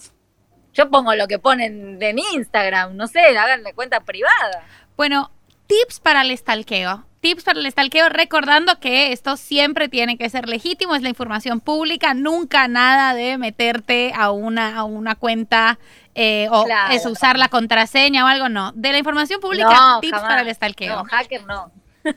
Yo 0.75 0.91
pongo 0.91 1.15
lo 1.15 1.29
que 1.29 1.39
ponen 1.39 1.97
en 2.03 2.19
Instagram, 2.19 2.97
no 2.97 3.07
sé, 3.07 3.21
hagan 3.21 3.63
la 3.63 3.73
cuenta 3.73 4.01
privada. 4.01 4.65
Bueno, 4.97 5.31
tips 5.67 6.01
para 6.01 6.23
el 6.23 6.31
estalqueo. 6.31 7.05
Tips 7.21 7.45
para 7.45 7.61
el 7.61 7.67
estalqueo, 7.67 8.09
recordando 8.09 8.81
que 8.81 9.13
esto 9.13 9.37
siempre 9.37 9.89
tiene 9.89 10.19
que 10.19 10.29
ser 10.29 10.49
legítimo, 10.49 10.97
es 10.97 11.03
la 11.03 11.09
información 11.09 11.61
pública, 11.61 12.15
nunca 12.15 12.67
nada 12.67 13.15
de 13.15 13.39
meterte 13.39 14.13
a 14.15 14.33
una, 14.33 14.77
a 14.77 14.85
una 14.85 15.15
cuenta 15.15 15.79
eh, 16.17 16.49
o 16.51 16.65
Claro. 16.65 16.93
es 16.93 17.07
usar 17.07 17.39
la 17.39 17.49
contraseña 17.49 18.25
o 18.25 18.29
algo, 18.29 18.49
no. 18.49 18.73
De 18.75 18.91
la 18.91 18.99
información 18.99 19.41
pública, 19.41 19.71
No, 19.71 20.01
tips 20.01 20.15
jamás. 20.15 20.29
para 20.29 20.43
el 20.43 20.49
estalqueo. 20.49 20.97
No, 20.97 21.05
hacker 21.05 21.45
no. 21.47 21.71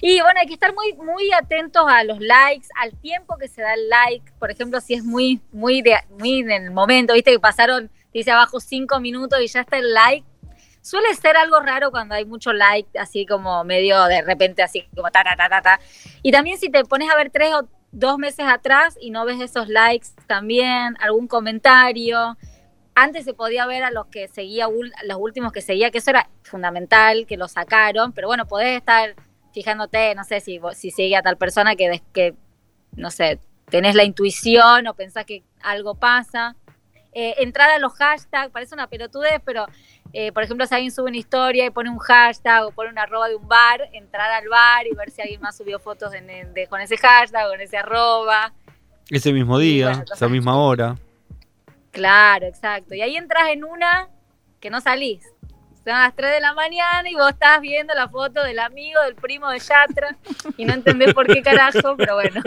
y 0.00 0.20
bueno, 0.22 0.40
hay 0.40 0.46
que 0.46 0.54
estar 0.54 0.72
muy, 0.74 0.94
muy 0.94 1.30
atentos 1.32 1.84
a 1.86 2.02
los 2.04 2.18
likes, 2.20 2.68
al 2.80 2.92
tiempo 2.98 3.36
que 3.38 3.48
se 3.48 3.60
da 3.60 3.74
el 3.74 3.88
like. 3.90 4.32
Por 4.38 4.50
ejemplo, 4.50 4.80
si 4.80 4.94
es 4.94 5.04
muy, 5.04 5.40
muy, 5.52 5.82
de, 5.82 5.96
muy 6.18 6.40
en 6.40 6.50
el 6.50 6.70
momento, 6.70 7.12
viste 7.12 7.32
que 7.32 7.38
pasaron, 7.38 7.90
dice 8.14 8.30
abajo 8.30 8.60
cinco 8.60 8.98
minutos 8.98 9.38
y 9.42 9.46
ya 9.48 9.60
está 9.60 9.76
el 9.76 9.92
like. 9.92 10.26
Suele 10.86 11.12
ser 11.16 11.36
algo 11.36 11.58
raro 11.58 11.90
cuando 11.90 12.14
hay 12.14 12.24
mucho 12.24 12.52
like, 12.52 12.96
así 12.96 13.26
como 13.26 13.64
medio 13.64 14.04
de 14.04 14.22
repente, 14.22 14.62
así 14.62 14.86
como 14.94 15.10
ta, 15.10 15.24
ta, 15.24 15.34
ta, 15.34 15.48
ta, 15.48 15.60
ta. 15.60 15.80
Y 16.22 16.30
también 16.30 16.58
si 16.58 16.70
te 16.70 16.84
pones 16.84 17.10
a 17.10 17.16
ver 17.16 17.30
tres 17.30 17.52
o 17.54 17.68
dos 17.90 18.18
meses 18.18 18.46
atrás 18.46 18.96
y 19.00 19.10
no 19.10 19.24
ves 19.24 19.40
esos 19.40 19.68
likes 19.68 20.06
también, 20.28 20.96
algún 21.00 21.26
comentario. 21.26 22.36
Antes 22.94 23.24
se 23.24 23.34
podía 23.34 23.66
ver 23.66 23.82
a 23.82 23.90
los 23.90 24.06
que 24.06 24.28
seguía, 24.28 24.68
los 25.02 25.18
últimos 25.18 25.50
que 25.50 25.60
seguía, 25.60 25.90
que 25.90 25.98
eso 25.98 26.10
era 26.10 26.30
fundamental, 26.44 27.26
que 27.26 27.36
lo 27.36 27.48
sacaron, 27.48 28.12
pero 28.12 28.28
bueno, 28.28 28.46
podés 28.46 28.76
estar 28.76 29.16
fijándote, 29.52 30.14
no 30.14 30.22
sé, 30.22 30.38
si, 30.38 30.60
si 30.74 30.92
sigue 30.92 31.16
a 31.16 31.22
tal 31.22 31.36
persona 31.36 31.74
que, 31.74 32.00
que, 32.12 32.36
no 32.92 33.10
sé, 33.10 33.40
tenés 33.70 33.96
la 33.96 34.04
intuición 34.04 34.86
o 34.86 34.94
pensás 34.94 35.24
que 35.24 35.42
algo 35.64 35.96
pasa. 35.96 36.54
Eh, 37.18 37.34
entrar 37.38 37.70
a 37.70 37.78
los 37.78 37.94
hashtags, 37.94 38.52
parece 38.52 38.74
una 38.74 38.88
pelotudez, 38.88 39.40
pero 39.42 39.66
eh, 40.12 40.32
por 40.32 40.42
ejemplo, 40.42 40.66
si 40.66 40.74
alguien 40.74 40.90
sube 40.92 41.08
una 41.08 41.16
historia 41.16 41.66
y 41.66 41.70
pone 41.70 41.90
un 41.90 41.98
hashtag 41.98 42.64
o 42.66 42.70
pone 42.70 42.90
una 42.90 43.02
arroba 43.02 43.28
de 43.28 43.34
un 43.36 43.46
bar, 43.48 43.88
entrar 43.92 44.30
al 44.30 44.48
bar 44.48 44.86
y 44.86 44.94
ver 44.94 45.10
si 45.10 45.20
alguien 45.22 45.40
más 45.40 45.56
subió 45.56 45.78
fotos 45.78 46.10
de- 46.12 46.66
con 46.68 46.80
ese 46.80 46.96
hashtag 46.96 47.46
o 47.46 47.50
con 47.50 47.60
ese 47.60 47.76
arroba. 47.76 48.52
Ese 49.10 49.32
mismo 49.32 49.58
día, 49.58 49.88
bueno, 49.90 50.04
esa 50.12 50.28
misma 50.28 50.56
hora. 50.58 50.96
Claro, 51.92 52.46
exacto. 52.46 52.94
Y 52.94 53.00
ahí 53.02 53.16
entras 53.16 53.48
en 53.50 53.64
una 53.64 54.08
que 54.60 54.68
no 54.70 54.80
salís. 54.80 55.22
Son 55.84 55.92
las 55.94 56.14
3 56.16 56.32
de 56.32 56.40
la 56.40 56.52
mañana 56.52 57.08
y 57.08 57.14
vos 57.14 57.30
estás 57.30 57.60
viendo 57.60 57.94
la 57.94 58.08
foto 58.08 58.42
del 58.42 58.58
amigo, 58.58 59.00
del 59.02 59.14
primo 59.14 59.48
de 59.50 59.60
Yatra 59.60 60.16
y 60.56 60.64
no 60.64 60.74
entendés 60.74 61.14
por 61.14 61.26
qué 61.28 61.42
carajo, 61.42 61.96
pero 61.96 62.14
bueno, 62.16 62.42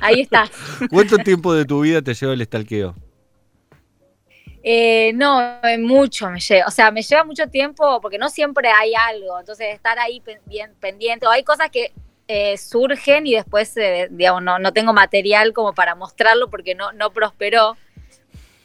ahí 0.00 0.20
estás. 0.22 0.50
¿Cuánto 0.90 1.16
tiempo 1.18 1.54
de 1.54 1.64
tu 1.64 1.82
vida 1.82 2.02
te 2.02 2.14
lleva 2.14 2.32
el 2.32 2.40
estalqueo? 2.40 2.96
Eh, 4.62 5.12
no, 5.14 5.40
mucho 5.78 6.28
me 6.30 6.38
lleva, 6.38 6.66
o 6.66 6.70
sea, 6.70 6.90
me 6.90 7.00
lleva 7.02 7.24
mucho 7.24 7.46
tiempo 7.48 8.00
porque 8.02 8.18
no 8.18 8.28
siempre 8.28 8.68
hay 8.68 8.92
algo, 8.94 9.38
entonces 9.40 9.68
estar 9.74 9.98
ahí 9.98 10.20
pen- 10.20 10.40
bien 10.46 10.74
pendiente, 10.78 11.26
o 11.26 11.30
hay 11.30 11.42
cosas 11.44 11.70
que 11.70 11.92
eh, 12.28 12.56
surgen 12.58 13.26
y 13.26 13.34
después, 13.34 13.74
eh, 13.78 14.08
digamos, 14.10 14.42
no, 14.42 14.58
no 14.58 14.72
tengo 14.72 14.92
material 14.92 15.52
como 15.54 15.72
para 15.72 15.94
mostrarlo 15.94 16.50
porque 16.50 16.74
no, 16.74 16.92
no 16.92 17.10
prosperó, 17.10 17.76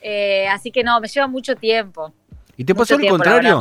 Eh, 0.07 0.47
así 0.49 0.71
que 0.71 0.83
no, 0.83 0.99
me 0.99 1.07
lleva 1.07 1.25
mucho 1.27 1.55
tiempo. 1.55 2.13
¿Y 2.57 2.63
te 2.65 2.75
pasó 2.75 2.95
al 2.95 3.05
contrario? 3.07 3.59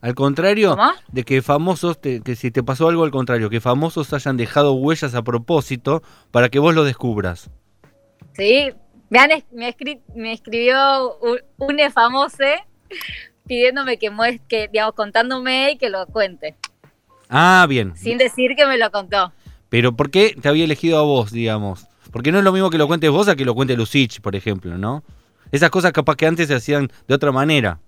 Al 0.00 0.14
contrario, 0.14 0.76
¿Cómo? 0.76 0.92
de 1.08 1.24
que 1.24 1.42
famosos, 1.42 2.00
te- 2.00 2.20
que 2.22 2.36
si 2.36 2.50
te 2.52 2.62
pasó 2.62 2.88
algo 2.88 3.02
al 3.04 3.10
contrario, 3.10 3.50
que 3.50 3.60
famosos 3.60 4.12
hayan 4.12 4.36
dejado 4.36 4.74
huellas 4.74 5.14
a 5.16 5.22
propósito 5.22 6.02
para 6.30 6.48
que 6.50 6.60
vos 6.60 6.74
lo 6.74 6.84
descubras. 6.84 7.50
Sí, 8.34 8.72
me, 9.12 9.18
han 9.18 9.30
me, 9.52 9.68
escri- 9.76 10.00
me 10.14 10.32
escribió 10.32 11.18
un, 11.18 11.38
un 11.58 11.90
famoso 11.92 12.44
pidiéndome 13.46 13.98
que 13.98 14.08
muestre, 14.08 14.68
digamos, 14.72 14.94
contándome 14.94 15.72
y 15.72 15.76
que 15.76 15.90
lo 15.90 16.06
cuente, 16.06 16.54
Ah, 17.28 17.66
bien. 17.68 17.94
sin 17.94 18.16
decir 18.16 18.52
que 18.56 18.64
me 18.64 18.78
lo 18.78 18.90
contó. 18.90 19.30
Pero 19.68 19.92
¿por 19.94 20.10
qué 20.10 20.34
te 20.40 20.48
había 20.48 20.64
elegido 20.64 20.98
a 20.98 21.02
vos, 21.02 21.30
digamos? 21.30 21.86
Porque 22.10 22.32
no 22.32 22.38
es 22.38 22.44
lo 22.44 22.52
mismo 22.52 22.70
que 22.70 22.78
lo 22.78 22.86
cuentes 22.86 23.10
vos 23.10 23.28
a 23.28 23.36
que 23.36 23.44
lo 23.44 23.54
cuente 23.54 23.76
Lucich, 23.76 24.20
por 24.22 24.34
ejemplo, 24.34 24.78
¿no? 24.78 25.02
Esas 25.50 25.68
cosas 25.68 25.92
capaz 25.92 26.16
que 26.16 26.26
antes 26.26 26.48
se 26.48 26.54
hacían 26.54 26.90
de 27.06 27.14
otra 27.14 27.32
manera. 27.32 27.80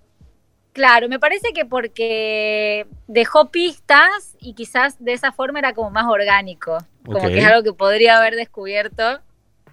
Claro, 0.75 1.09
me 1.09 1.19
parece 1.19 1.53
que 1.55 1.65
porque 1.65 2.87
dejó 3.07 3.51
pistas 3.51 4.37
y 4.41 4.53
quizás 4.55 5.03
de 5.03 5.15
esa 5.15 5.33
forma 5.33 5.59
era 5.59 5.73
como 5.73 5.91
más 5.91 6.05
orgánico, 6.07 6.79
como 7.07 7.29
que 7.29 7.39
es 7.39 7.45
algo 7.47 7.63
que 7.63 7.73
podría 7.73 8.19
haber 8.19 8.35
descubierto 8.35 9.21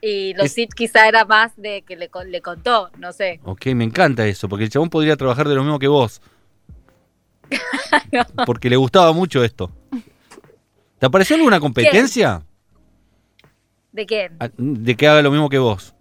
y 0.01 0.33
los 0.33 0.51
sit 0.51 0.73
quizá 0.73 1.07
era 1.07 1.25
más 1.25 1.53
de 1.55 1.83
que 1.83 1.95
le, 1.95 2.09
le 2.25 2.41
contó, 2.41 2.89
no 2.97 3.13
sé. 3.13 3.39
Ok, 3.43 3.67
me 3.67 3.83
encanta 3.83 4.25
eso, 4.25 4.49
porque 4.49 4.65
el 4.65 4.69
chabón 4.71 4.89
podría 4.89 5.15
trabajar 5.15 5.47
de 5.47 5.55
lo 5.55 5.63
mismo 5.63 5.79
que 5.79 5.87
vos. 5.87 6.21
Porque 8.45 8.69
le 8.69 8.77
gustaba 8.77 9.11
mucho 9.11 9.43
esto. 9.43 9.69
¿Te 10.99 11.05
apareció 11.05 11.35
alguna 11.35 11.59
competencia 11.59 12.43
¿De 13.91 14.05
quién? 14.05 14.37
a- 14.39 14.49
de 14.55 14.95
que 14.95 15.07
haga 15.07 15.21
lo 15.21 15.31
mismo 15.31 15.49
que 15.49 15.57
vos? 15.57 15.93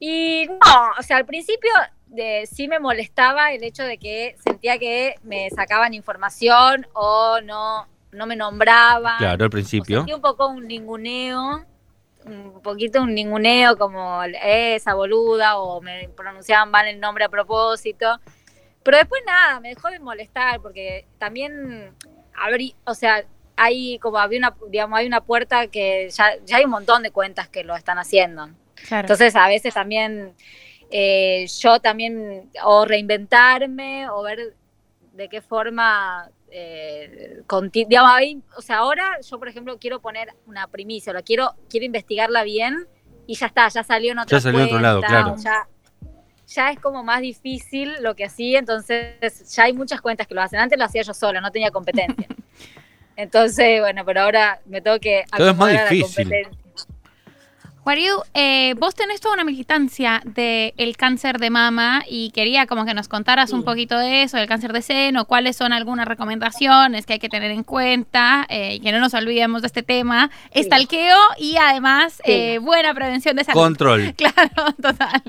Y 0.00 0.46
no, 0.48 0.90
o 0.98 1.02
sea, 1.02 1.18
al 1.18 1.26
principio 1.26 1.70
de, 2.06 2.48
sí 2.50 2.68
me 2.68 2.78
molestaba 2.78 3.52
el 3.52 3.62
hecho 3.62 3.82
de 3.82 3.98
que 3.98 4.36
sentía 4.42 4.78
que 4.78 5.14
me 5.22 5.50
sacaban 5.50 5.94
información 5.94 6.86
o 6.94 7.40
no, 7.42 7.86
no 8.12 8.26
me 8.26 8.36
nombraban. 8.36 9.18
Claro, 9.18 9.44
al 9.44 9.50
principio. 9.50 9.98
Sentí 9.98 10.12
un 10.12 10.20
poco 10.20 10.46
un 10.48 10.66
ninguneo, 10.66 11.64
un 12.26 12.60
poquito 12.62 13.02
un 13.02 13.14
ninguneo 13.14 13.76
como 13.76 14.22
esa 14.22 14.94
boluda 14.94 15.58
o 15.58 15.80
me 15.80 16.08
pronunciaban 16.16 16.70
mal 16.70 16.86
el 16.86 17.00
nombre 17.00 17.24
a 17.24 17.28
propósito. 17.28 18.20
Pero 18.82 18.98
después 18.98 19.22
nada, 19.26 19.60
me 19.60 19.70
dejó 19.70 19.88
de 19.88 19.98
molestar 19.98 20.60
porque 20.60 21.06
también 21.18 21.94
abrí, 22.34 22.74
o 22.84 22.94
sea, 22.94 23.24
hay 23.56 23.98
como 23.98 24.18
había 24.18 24.38
una, 24.38 24.54
digamos, 24.68 24.98
hay 24.98 25.06
una 25.06 25.22
puerta 25.22 25.68
que 25.68 26.10
ya, 26.10 26.36
ya 26.44 26.56
hay 26.58 26.64
un 26.64 26.70
montón 26.70 27.02
de 27.02 27.10
cuentas 27.10 27.48
que 27.48 27.64
lo 27.64 27.76
están 27.76 27.98
haciendo. 27.98 28.50
Claro. 28.74 29.02
Entonces 29.02 29.34
a 29.36 29.48
veces 29.48 29.72
también 29.72 30.34
eh, 30.90 31.46
yo 31.60 31.80
también 31.80 32.50
o 32.62 32.84
reinventarme 32.84 34.08
o 34.10 34.22
ver 34.22 34.54
de 35.12 35.28
qué 35.28 35.40
forma, 35.40 36.30
eh, 36.56 37.42
digamos, 37.72 38.12
ahí, 38.12 38.40
o 38.56 38.62
sea, 38.62 38.78
ahora 38.78 39.18
yo 39.20 39.38
por 39.40 39.48
ejemplo 39.48 39.76
quiero 39.80 40.00
poner 40.00 40.28
una 40.46 40.68
primicia, 40.68 41.12
la 41.12 41.22
quiero, 41.22 41.54
quiero 41.68 41.84
investigarla 41.84 42.44
bien 42.44 42.86
y 43.26 43.34
ya 43.34 43.46
está, 43.46 43.66
ya 43.68 43.82
salió 43.82 44.12
en 44.12 44.20
otra 44.20 44.38
Ya 44.38 44.40
salió 44.40 44.60
en 44.60 44.66
otro 44.66 44.78
lado, 44.78 45.00
cuenta, 45.00 45.22
claro. 45.22 45.36
Ya, 45.42 45.68
ya 46.46 46.70
es 46.70 46.78
como 46.78 47.02
más 47.02 47.20
difícil 47.22 47.94
lo 48.02 48.14
que 48.14 48.24
hacía, 48.24 48.60
entonces 48.60 49.52
ya 49.52 49.64
hay 49.64 49.72
muchas 49.72 50.00
cuentas 50.00 50.28
que 50.28 50.34
lo 50.34 50.42
hacen. 50.42 50.60
Antes 50.60 50.78
lo 50.78 50.84
hacía 50.84 51.02
yo 51.02 51.12
sola, 51.12 51.40
no 51.40 51.50
tenía 51.50 51.70
competencia. 51.72 52.28
Entonces, 53.16 53.80
bueno, 53.80 54.04
pero 54.04 54.22
ahora 54.22 54.60
me 54.66 54.80
tengo 54.80 54.98
que 54.98 55.24
Cada 55.30 55.52
vez 55.52 55.56
más 55.56 55.90
difícil. 55.90 56.30
Wariu, 57.84 58.22
eh, 58.32 58.74
vos 58.78 58.94
tenés 58.94 59.20
toda 59.20 59.34
una 59.34 59.44
militancia 59.44 60.22
del 60.24 60.96
cáncer 60.96 61.38
de 61.38 61.50
mama 61.50 62.02
y 62.08 62.30
quería 62.30 62.66
como 62.66 62.86
que 62.86 62.94
nos 62.94 63.08
contaras 63.08 63.52
un 63.52 63.62
poquito 63.62 63.98
de 63.98 64.22
eso, 64.22 64.38
del 64.38 64.48
cáncer 64.48 64.72
de 64.72 64.80
seno, 64.80 65.26
cuáles 65.26 65.56
son 65.56 65.74
algunas 65.74 66.08
recomendaciones 66.08 67.04
que 67.04 67.14
hay 67.14 67.18
que 67.18 67.28
tener 67.28 67.50
en 67.50 67.62
cuenta, 67.62 68.46
eh, 68.48 68.76
y 68.76 68.80
que 68.80 68.90
no 68.90 69.00
nos 69.00 69.12
olvidemos 69.12 69.60
de 69.60 69.66
este 69.66 69.82
tema, 69.82 70.30
Sí. 70.54 70.60
estalqueo 70.60 71.16
y 71.38 71.56
además 71.58 72.14
Sí. 72.24 72.32
eh, 72.32 72.58
buena 72.58 72.94
prevención 72.94 73.36
de 73.36 73.44
salud. 73.44 73.60
Control. 73.60 74.14
Claro, 74.16 74.72
total. 74.80 75.22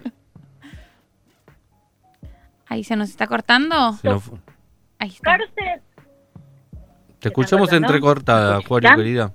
Ahí 2.67 2.83
se 2.85 2.95
nos 2.95 3.09
está 3.09 3.27
cortando. 3.27 3.93
Se 4.01 4.09
Ahí 4.99 5.09
está. 5.09 5.37
Cárcel. 5.37 5.81
Te 7.19 7.27
escuchamos 7.29 7.73
entrecortada, 7.73 8.59
¿Me 8.59 8.63
Juario, 8.63 8.95
querida. 8.95 9.33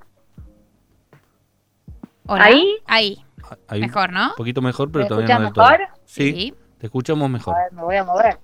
Hola. 2.33 2.45
¿Ahí? 2.45 2.77
Ahí. 2.87 3.25
Ahí, 3.67 3.81
Mejor, 3.81 4.13
¿no? 4.13 4.29
Un 4.29 4.35
poquito 4.37 4.63
mejor, 4.63 4.93
pero 4.93 5.05
¿Me 5.05 5.09
todavía 5.09 5.35
no 5.35 5.41
del 5.41 5.49
escuchan 5.49 5.67
todo. 5.67 5.79
mejor? 5.79 6.01
Sí, 6.07 6.55
te 6.79 6.87
escuchamos 6.87 7.29
mejor. 7.29 7.57
A 7.57 7.59
ver, 7.65 7.73
me 7.73 7.83
voy 7.83 7.97
a 7.97 8.05
mover. 8.05 8.39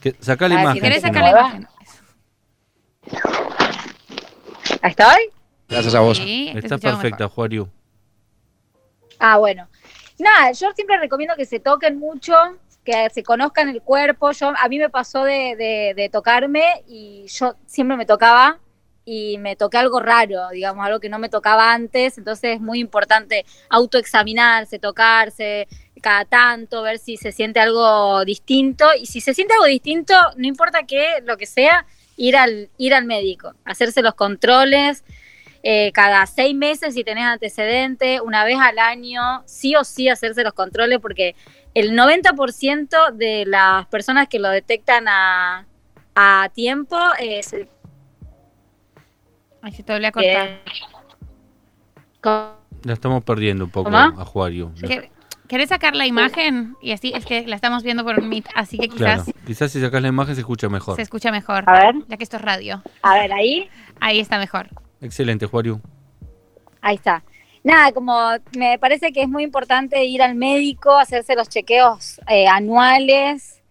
Que, 0.00 0.16
sacá 0.18 0.48
la 0.48 0.54
A 0.54 0.56
ver, 0.56 0.62
imagen. 0.64 0.74
si 0.74 0.80
¿Querés 0.88 1.02
sacar 1.02 1.22
la 1.22 1.30
imagen? 1.30 1.68
¿Ahí 4.82 4.90
estoy? 4.90 5.30
Gracias 5.68 5.94
a 5.94 6.00
vos. 6.00 6.16
Sí, 6.18 6.50
te 6.52 6.58
Está 6.58 6.74
escuchamos 6.74 7.00
perfecta, 7.00 7.28
Juario. 7.28 7.68
Ah, 9.20 9.36
bueno. 9.38 9.68
Nada, 10.18 10.50
yo 10.52 10.72
siempre 10.72 10.98
recomiendo 10.98 11.34
que 11.36 11.44
se 11.46 11.60
toquen 11.60 11.98
mucho, 11.98 12.34
que 12.84 13.08
se 13.10 13.22
conozcan 13.22 13.68
el 13.68 13.82
cuerpo. 13.82 14.32
Yo, 14.32 14.52
a 14.60 14.68
mí 14.68 14.78
me 14.78 14.88
pasó 14.90 15.22
de, 15.24 15.54
de- 15.56 15.94
de 15.96 16.08
tocarme 16.08 16.82
y 16.88 17.26
yo 17.28 17.54
siempre 17.66 17.96
me 17.96 18.06
tocaba 18.06 18.58
y 19.04 19.38
me 19.38 19.56
toqué 19.56 19.78
algo 19.78 20.00
raro, 20.00 20.48
digamos, 20.50 20.84
algo 20.86 21.00
que 21.00 21.08
no 21.08 21.18
me 21.18 21.28
tocaba 21.28 21.72
antes. 21.72 22.16
Entonces 22.18 22.54
es 22.56 22.60
muy 22.60 22.80
importante 22.80 23.44
autoexaminarse, 23.68 24.78
tocarse, 24.78 25.68
cada 26.02 26.24
tanto, 26.24 26.82
ver 26.82 26.98
si 26.98 27.16
se 27.16 27.32
siente 27.32 27.60
algo 27.60 28.24
distinto. 28.24 28.86
Y 28.98 29.06
si 29.06 29.20
se 29.20 29.34
siente 29.34 29.54
algo 29.54 29.66
distinto, 29.66 30.14
no 30.36 30.46
importa 30.46 30.84
qué, 30.86 31.06
lo 31.24 31.36
que 31.36 31.46
sea, 31.46 31.86
ir 32.16 32.36
al, 32.36 32.70
ir 32.78 32.94
al 32.94 33.04
médico, 33.04 33.54
hacerse 33.64 34.02
los 34.02 34.14
controles. 34.14 35.04
eh, 35.66 35.92
cada 35.92 36.26
seis 36.26 36.54
meses 36.54 36.92
si 36.94 37.04
tenés 37.04 37.24
antecedente, 37.24 38.20
una 38.20 38.44
vez 38.44 38.58
al 38.60 38.78
año, 38.78 39.42
sí 39.46 39.74
o 39.76 39.82
sí 39.84 40.10
hacerse 40.10 40.42
los 40.44 40.52
controles 40.52 40.98
porque 41.00 41.34
el 41.74 41.92
90% 41.94 43.12
de 43.14 43.44
las 43.46 43.86
personas 43.86 44.28
que 44.28 44.38
lo 44.38 44.50
detectan 44.50 45.08
a, 45.08 45.66
a 46.14 46.50
tiempo 46.54 46.98
eh, 47.18 47.42
se- 47.42 47.66
Ay, 49.64 49.72
se 49.72 49.82
te 49.82 49.92
volvió 49.94 50.08
a 50.08 50.12
cortar. 50.12 50.46
eh, 50.46 50.60
con- 52.20 52.52
La 52.84 52.92
estamos 52.92 53.24
perdiendo 53.24 53.64
un 53.64 53.70
poco 53.70 53.84
¿Cómo? 53.90 53.96
a 54.20 54.24
Juario. 54.26 54.70
¿Quer- 54.74 55.08
¿Querés 55.48 55.70
sacar 55.70 55.94
la 55.96 56.06
imagen? 56.06 56.74
Y 56.82 56.92
así 56.92 57.12
es 57.14 57.24
que 57.24 57.46
la 57.46 57.56
estamos 57.56 57.82
viendo 57.82 58.04
por 58.04 58.18
un 58.18 58.28
Meet, 58.28 58.46
así 58.54 58.78
que 58.78 58.88
Claro, 58.88 59.22
quizás 59.24 59.34
quizás 59.46 59.72
si 59.72 59.80
sacas 59.80 60.02
la 60.02 60.08
imagen 60.08 60.34
se 60.34 60.42
escucha 60.42 60.68
mejor. 60.68 60.96
se 60.96 61.02
escucha 61.02 61.30
mejor. 61.30 61.64
A 61.66 61.72
ver, 61.80 61.94
Ya 62.08 62.16
que 62.18 62.24
esto 62.24 62.36
es 62.36 62.42
radio. 62.42 62.82
a 63.02 63.14
ver, 63.14 63.32
ahí. 63.32 63.68
Ahí 64.00 64.20
está 64.20 64.38
mejor. 64.38 64.68
Excelente, 65.00 65.46
Juario. 65.46 65.80
Ahí 66.82 66.96
está. 66.96 67.22
Nada, 67.62 67.92
como 67.92 68.18
me 68.58 68.78
parece 68.78 69.12
que 69.12 69.22
es 69.22 69.28
muy 69.28 69.42
importante 69.44 70.04
ir 70.04 70.20
al 70.22 70.34
médico, 70.34 70.94
hacerse 70.98 71.34
los 71.34 71.48
chequeos 71.48 72.20
eh, 72.28 72.46
anuales. 72.46 73.62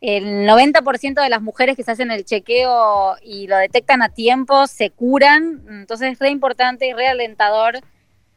El 0.00 0.48
90% 0.48 1.22
de 1.22 1.28
las 1.28 1.42
mujeres 1.42 1.76
que 1.76 1.82
se 1.82 1.90
hacen 1.90 2.10
el 2.10 2.24
chequeo 2.24 3.16
y 3.22 3.46
lo 3.46 3.56
detectan 3.58 4.02
a 4.02 4.08
tiempo 4.08 4.66
se 4.66 4.90
curan. 4.90 5.62
Entonces 5.68 6.12
es 6.12 6.18
re 6.18 6.30
importante 6.30 6.86
y 6.86 6.92
re 6.94 7.06
alentador 7.06 7.80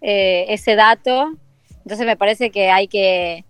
eh, 0.01 0.45
ese 0.49 0.75
dato. 0.75 1.33
Entonces 1.83 2.05
me 2.05 2.17
parece 2.17 2.51
que 2.51 2.69
hay 2.69 2.87
que 2.87 3.45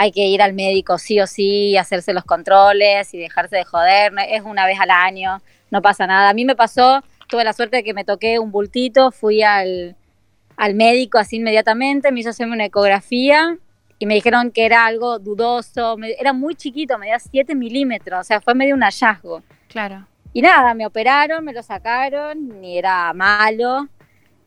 hay 0.00 0.12
que 0.12 0.26
ir 0.26 0.42
al 0.42 0.52
médico 0.52 0.96
sí 0.96 1.20
o 1.20 1.26
sí, 1.26 1.76
hacerse 1.76 2.12
los 2.12 2.22
controles 2.22 3.12
y 3.14 3.18
dejarse 3.18 3.56
de 3.56 3.64
joder. 3.64 4.12
Es 4.28 4.42
una 4.44 4.64
vez 4.64 4.78
al 4.78 4.92
año, 4.92 5.42
no 5.72 5.82
pasa 5.82 6.06
nada. 6.06 6.30
A 6.30 6.34
mí 6.34 6.44
me 6.44 6.54
pasó, 6.54 7.02
tuve 7.28 7.42
la 7.42 7.52
suerte 7.52 7.78
de 7.78 7.84
que 7.84 7.94
me 7.94 8.04
toqué 8.04 8.38
un 8.38 8.52
bultito, 8.52 9.10
fui 9.10 9.42
al, 9.42 9.96
al 10.56 10.74
médico 10.76 11.18
así 11.18 11.36
inmediatamente, 11.36 12.12
me 12.12 12.20
hizo 12.20 12.30
hacerme 12.30 12.54
una 12.54 12.66
ecografía 12.66 13.58
y 13.98 14.06
me 14.06 14.14
dijeron 14.14 14.50
que 14.50 14.64
era 14.66 14.86
algo 14.86 15.18
dudoso, 15.18 15.96
me- 15.96 16.12
era 16.18 16.32
muy 16.32 16.54
chiquito, 16.54 16.98
medía 16.98 17.18
7 17.18 17.54
milímetros, 17.54 18.20
o 18.20 18.24
sea, 18.24 18.40
fue 18.40 18.54
medio 18.54 18.74
un 18.74 18.82
hallazgo. 18.82 19.42
Claro. 19.68 20.06
Y 20.32 20.42
nada, 20.42 20.74
me 20.74 20.86
operaron, 20.86 21.44
me 21.44 21.52
lo 21.52 21.62
sacaron, 21.62 22.62
y 22.62 22.78
era 22.78 23.12
malo, 23.12 23.88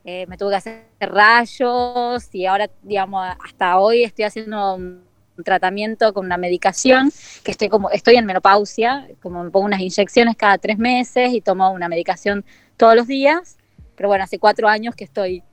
eh, 0.05 0.25
me 0.27 0.37
tuve 0.37 0.51
que 0.51 0.55
hacer 0.57 0.83
rayos 0.99 2.29
y 2.33 2.45
ahora, 2.45 2.69
digamos, 2.81 3.27
hasta 3.43 3.77
hoy 3.77 4.03
estoy 4.03 4.25
haciendo 4.25 4.75
un 4.75 5.03
tratamiento 5.43 6.13
con 6.13 6.25
una 6.25 6.37
medicación, 6.37 7.11
que 7.43 7.51
estoy 7.51 7.67
como, 7.69 7.89
estoy 7.89 8.15
en 8.15 8.25
menopausia, 8.25 9.07
como 9.21 9.43
me 9.43 9.49
pongo 9.49 9.65
unas 9.65 9.81
inyecciones 9.81 10.35
cada 10.35 10.57
tres 10.57 10.77
meses 10.77 11.33
y 11.33 11.41
tomo 11.41 11.71
una 11.71 11.89
medicación 11.89 12.45
todos 12.77 12.95
los 12.95 13.07
días, 13.07 13.57
pero 13.95 14.07
bueno, 14.09 14.23
hace 14.23 14.39
cuatro 14.39 14.67
años 14.67 14.95
que 14.95 15.03
estoy 15.03 15.43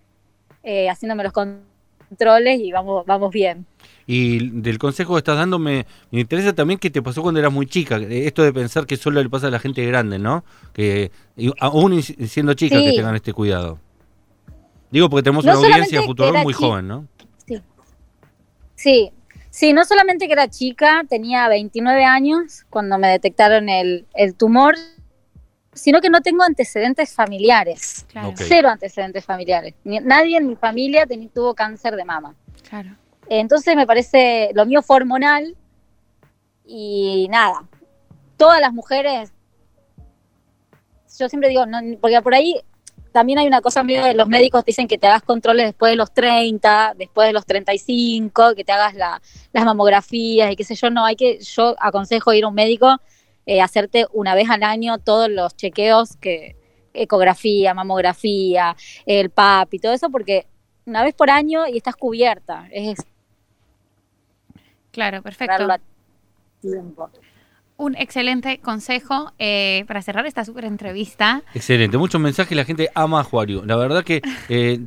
eh, 0.62 0.88
haciéndome 0.90 1.24
los 1.24 1.32
controles 1.32 2.60
y 2.60 2.70
vamos, 2.72 3.04
vamos 3.06 3.30
bien. 3.30 3.66
Y 4.10 4.48
del 4.62 4.78
consejo 4.78 5.12
que 5.14 5.18
estás 5.18 5.36
dando 5.36 5.58
me, 5.58 5.84
me 6.10 6.20
interesa 6.20 6.54
también 6.54 6.78
que 6.80 6.88
te 6.88 7.02
pasó 7.02 7.20
cuando 7.20 7.38
eras 7.40 7.52
muy 7.52 7.66
chica. 7.66 7.98
Esto 7.98 8.42
de 8.42 8.54
pensar 8.54 8.86
que 8.86 8.96
solo 8.96 9.22
le 9.22 9.28
pasa 9.28 9.48
a 9.48 9.50
la 9.50 9.58
gente 9.58 9.84
grande, 9.84 10.18
¿no? 10.18 10.44
Que 10.72 11.10
y 11.36 11.52
aún 11.60 12.02
siendo 12.02 12.54
chica 12.54 12.76
que 12.78 12.90
Sí. 12.90 12.96
tengan 12.96 13.14
este 13.14 13.34
cuidado. 13.34 13.78
Digo 14.90 15.10
porque 15.10 15.24
tenemos 15.24 15.44
No 15.44 15.58
una 15.58 15.68
audiencia 15.68 16.02
futuro 16.02 16.32
muy 16.42 16.54
joven, 16.54 16.88
¿no? 16.88 17.06
Sí, 18.76 19.10
sí, 19.50 19.72
no 19.72 19.84
solamente 19.84 20.26
que 20.26 20.32
era 20.32 20.48
chica, 20.48 21.02
tenía 21.08 21.48
29 21.48 22.04
años 22.04 22.64
cuando 22.70 22.96
me 22.98 23.08
detectaron 23.08 23.68
el, 23.68 24.06
el 24.14 24.34
tumor, 24.36 24.76
sino 25.72 26.00
que 26.00 26.10
no 26.10 26.20
tengo 26.22 26.44
antecedentes 26.44 27.12
familiares. 27.12 28.06
Claro. 28.08 28.32
Cero 28.36 28.68
antecedentes 28.68 29.24
familiares. 29.24 29.74
Ni- 29.84 30.00
nadie 30.00 30.36
en 30.38 30.46
mi 30.48 30.56
familia 30.56 31.06
tuvo 31.34 31.54
cáncer 31.54 31.96
de 31.96 32.04
mama. 32.04 32.34
Claro. 32.68 32.90
Entonces 33.28 33.76
me 33.76 33.86
parece, 33.86 34.50
lo 34.54 34.64
mío 34.66 34.82
fue 34.82 34.96
hormonal 34.96 35.56
y 36.64 37.26
nada, 37.30 37.66
todas 38.36 38.60
las 38.60 38.72
mujeres, 38.72 39.32
yo 41.18 41.28
siempre 41.28 41.48
digo, 41.48 41.64
porque 42.00 42.20
por 42.22 42.34
ahí 42.34 42.60
también 43.12 43.38
hay 43.38 43.46
una 43.46 43.60
cosa 43.60 43.82
medio 43.82 44.04
de 44.04 44.14
los 44.14 44.28
médicos 44.28 44.64
dicen 44.64 44.86
que 44.86 44.98
te 44.98 45.06
hagas 45.06 45.22
controles 45.22 45.66
después 45.66 45.90
de 45.90 45.96
los 45.96 46.12
30, 46.12 46.94
después 46.96 47.26
de 47.26 47.32
los 47.32 47.46
35, 47.46 48.54
que 48.54 48.64
te 48.64 48.72
hagas 48.72 48.94
la- 48.94 49.20
las 49.52 49.64
mamografías 49.64 50.52
y 50.52 50.56
qué 50.56 50.64
sé 50.64 50.74
yo, 50.74 50.90
no, 50.90 51.04
hay 51.04 51.16
que, 51.16 51.40
yo 51.40 51.74
aconsejo 51.80 52.32
ir 52.32 52.44
a 52.44 52.48
un 52.48 52.54
médico, 52.54 52.96
eh, 53.46 53.60
hacerte 53.62 54.06
una 54.12 54.34
vez 54.34 54.48
al 54.50 54.62
año 54.62 54.98
todos 54.98 55.28
los 55.30 55.56
chequeos 55.56 56.16
que 56.18 56.56
ecografía, 56.92 57.74
mamografía, 57.74 58.76
el 59.06 59.30
PAP 59.30 59.74
y 59.74 59.78
todo 59.78 59.92
eso, 59.92 60.10
porque 60.10 60.46
una 60.84 61.02
vez 61.02 61.14
por 61.14 61.30
año 61.30 61.66
y 61.66 61.76
estás 61.78 61.96
cubierta, 61.96 62.68
es 62.70 62.98
Claro, 64.98 65.22
perfecto. 65.22 65.52
darlo 65.56 65.74
a 65.74 65.78
tiempo. 66.60 67.08
Un 67.76 67.94
excelente 67.94 68.58
consejo 68.58 69.32
eh, 69.38 69.84
para 69.86 70.02
cerrar 70.02 70.26
esta 70.26 70.44
súper 70.44 70.64
entrevista. 70.64 71.42
Excelente, 71.54 71.96
muchos 71.98 72.20
mensajes, 72.20 72.56
la 72.56 72.64
gente 72.64 72.88
ama 72.96 73.20
a 73.20 73.22
Juario. 73.24 73.64
La 73.64 73.76
verdad 73.76 74.02
que 74.02 74.20
eh, 74.48 74.80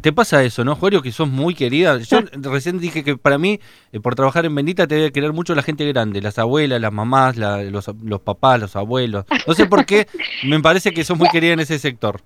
te 0.00 0.12
pasa 0.12 0.44
eso, 0.44 0.62
¿no, 0.64 0.76
Juario? 0.76 1.02
Que 1.02 1.10
sos 1.10 1.28
muy 1.28 1.56
querida. 1.56 1.98
Yo 1.98 2.20
recién 2.32 2.78
dije 2.78 3.02
que 3.02 3.16
para 3.16 3.36
mí, 3.38 3.58
eh, 3.90 3.98
por 3.98 4.14
trabajar 4.14 4.46
en 4.46 4.54
Bendita, 4.54 4.86
te 4.86 4.94
debe 4.94 5.10
querer 5.10 5.32
mucho 5.32 5.56
la 5.56 5.62
gente 5.64 5.84
grande, 5.88 6.22
las 6.22 6.38
abuelas, 6.38 6.80
las 6.80 6.92
mamás, 6.92 7.36
la- 7.36 7.64
los, 7.64 7.90
los 8.04 8.20
papás, 8.20 8.60
los 8.60 8.76
abuelos. 8.76 9.24
No 9.48 9.54
sé 9.54 9.66
por 9.66 9.84
qué, 9.84 10.06
me 10.44 10.60
parece 10.60 10.92
que 10.92 11.02
sos 11.02 11.18
muy 11.18 11.28
querida 11.32 11.54
en 11.54 11.60
ese 11.60 11.80
sector. 11.80 12.20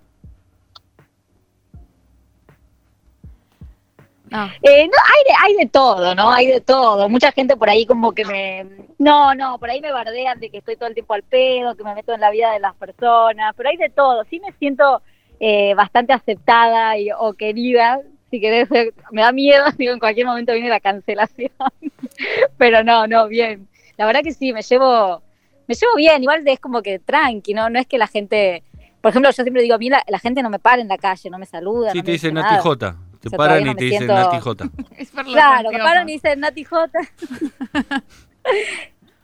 No, 4.35 4.47
Eh, 4.63 4.87
no, 4.87 4.93
hay 5.05 5.25
de, 5.25 5.35
hay 5.43 5.65
de 5.65 5.71
todo, 5.71 6.15
¿no? 6.15 6.31
Hay 6.31 6.47
de 6.49 6.61
todo. 6.61 7.09
Mucha 7.09 7.31
gente 7.33 7.57
por 7.57 7.71
ahí 7.71 7.87
como 7.87 8.13
que 8.13 8.25
me... 8.25 8.67
No, 8.99 9.35
no, 9.35 9.59
por 9.59 9.71
ahí 9.71 9.81
me 9.81 9.93
bardean 9.93 10.41
de 10.41 10.51
que 10.51 10.59
estoy 10.59 10.77
todo 10.77 10.89
el 10.89 10.95
tiempo 10.95 11.15
al 11.15 11.23
pedo, 11.23 11.77
que 11.77 11.85
me 11.85 11.95
meto 11.95 12.13
en 12.13 12.21
la 12.21 12.31
vida 12.31 12.53
de 12.53 12.59
las 12.61 12.75
personas, 12.75 13.55
pero 13.57 13.69
hay 13.69 13.77
de 13.77 13.91
todo. 13.91 14.25
Sí 14.29 14.41
me 14.41 14.53
siento 14.59 15.03
eh, 15.41 15.75
bastante 15.75 16.13
aceptada 16.13 16.99
y, 16.99 17.11
o 17.17 17.33
querida, 17.35 18.01
si 18.31 18.41
querés. 18.41 18.69
ser- 18.69 18.93
Me 19.13 19.23
da 19.23 19.31
miedo, 19.33 19.65
digo, 19.79 19.93
en 19.93 19.99
cualquier 20.01 20.27
momento 20.27 20.53
viene 20.53 20.69
la 20.69 20.81
cancelación. 20.81 21.51
pero 22.59 22.83
no, 22.83 23.07
no, 23.07 23.29
bien. 23.29 23.69
La 23.97 24.07
verdad 24.07 24.23
que 24.23 24.33
sí, 24.33 24.53
me 24.53 24.63
llevo, 24.63 25.23
me 25.69 25.75
llevo 25.75 25.95
bien. 25.97 26.23
Igual 26.23 26.47
es 26.47 26.59
como 26.61 26.83
que 26.83 26.99
tranqui, 26.99 27.55
¿no? 27.55 27.71
No 27.71 27.79
es 27.79 27.87
que 27.87 27.99
la 27.99 28.07
gente... 28.09 28.63
Por 29.01 29.11
ejemplo, 29.11 29.31
yo 29.31 29.43
siempre 29.43 29.63
digo, 29.63 29.75
a 29.75 29.79
mí 29.79 29.91
la, 29.91 30.03
la 30.09 30.19
gente 30.19 30.43
no 30.43 30.49
me 30.49 30.59
para 30.59 30.81
en 30.81 30.89
la 30.89 30.97
calle, 30.97 31.29
no 31.29 31.39
me 31.39 31.45
saluda. 31.47 31.93
Sí, 31.93 31.99
no 31.99 32.05
te 32.05 32.09
me 32.09 32.13
dicen 32.15 32.35
dice 32.35 32.43
Nati. 32.49 32.63
J. 32.63 32.97
Te 33.25 33.29
O 33.29 33.31
sea, 33.31 33.37
paran 33.39 33.63
y 33.63 33.65
no 33.65 33.75
te 33.75 33.85
dicen 33.85 33.99
siento- 34.07 34.15
Nati 34.15 34.39
J. 34.41 34.65
es 34.99 35.11
por 35.11 35.25
los 35.25 35.33
Claro, 35.35 35.71
me 35.71 35.79
paran 35.79 36.09
y 36.09 36.13
dicen 36.13 36.41
Nati 36.41 36.65
J. 36.65 36.91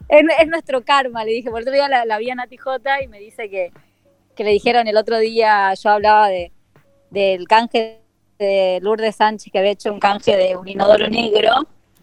es, 0.09 0.23
es 0.39 0.47
nuestro 0.47 0.83
karma, 0.83 1.23
le 1.23 1.31
dije. 1.31 1.49
Por 1.49 1.61
otro 1.61 1.71
día 1.73 1.87
la, 1.87 2.05
la 2.05 2.17
vi 2.17 2.29
a 2.29 2.35
Nati 2.35 2.57
J 2.57 3.03
y 3.03 3.07
me 3.07 3.19
dice 3.19 3.49
que, 3.49 3.71
que 4.35 4.43
le 4.43 4.51
dijeron 4.51 4.87
el 4.87 4.97
otro 4.97 5.17
día, 5.19 5.73
yo 5.73 5.89
hablaba 5.89 6.27
de 6.27 6.51
del 7.09 7.47
canje 7.47 7.99
de 8.39 8.79
Lourdes 8.81 9.17
Sánchez, 9.17 9.51
que 9.51 9.59
había 9.59 9.71
hecho 9.71 9.91
un 9.93 9.99
canje 9.99 10.35
de 10.37 10.55
un 10.55 10.67
inodoro 10.67 11.07
negro. 11.09 11.51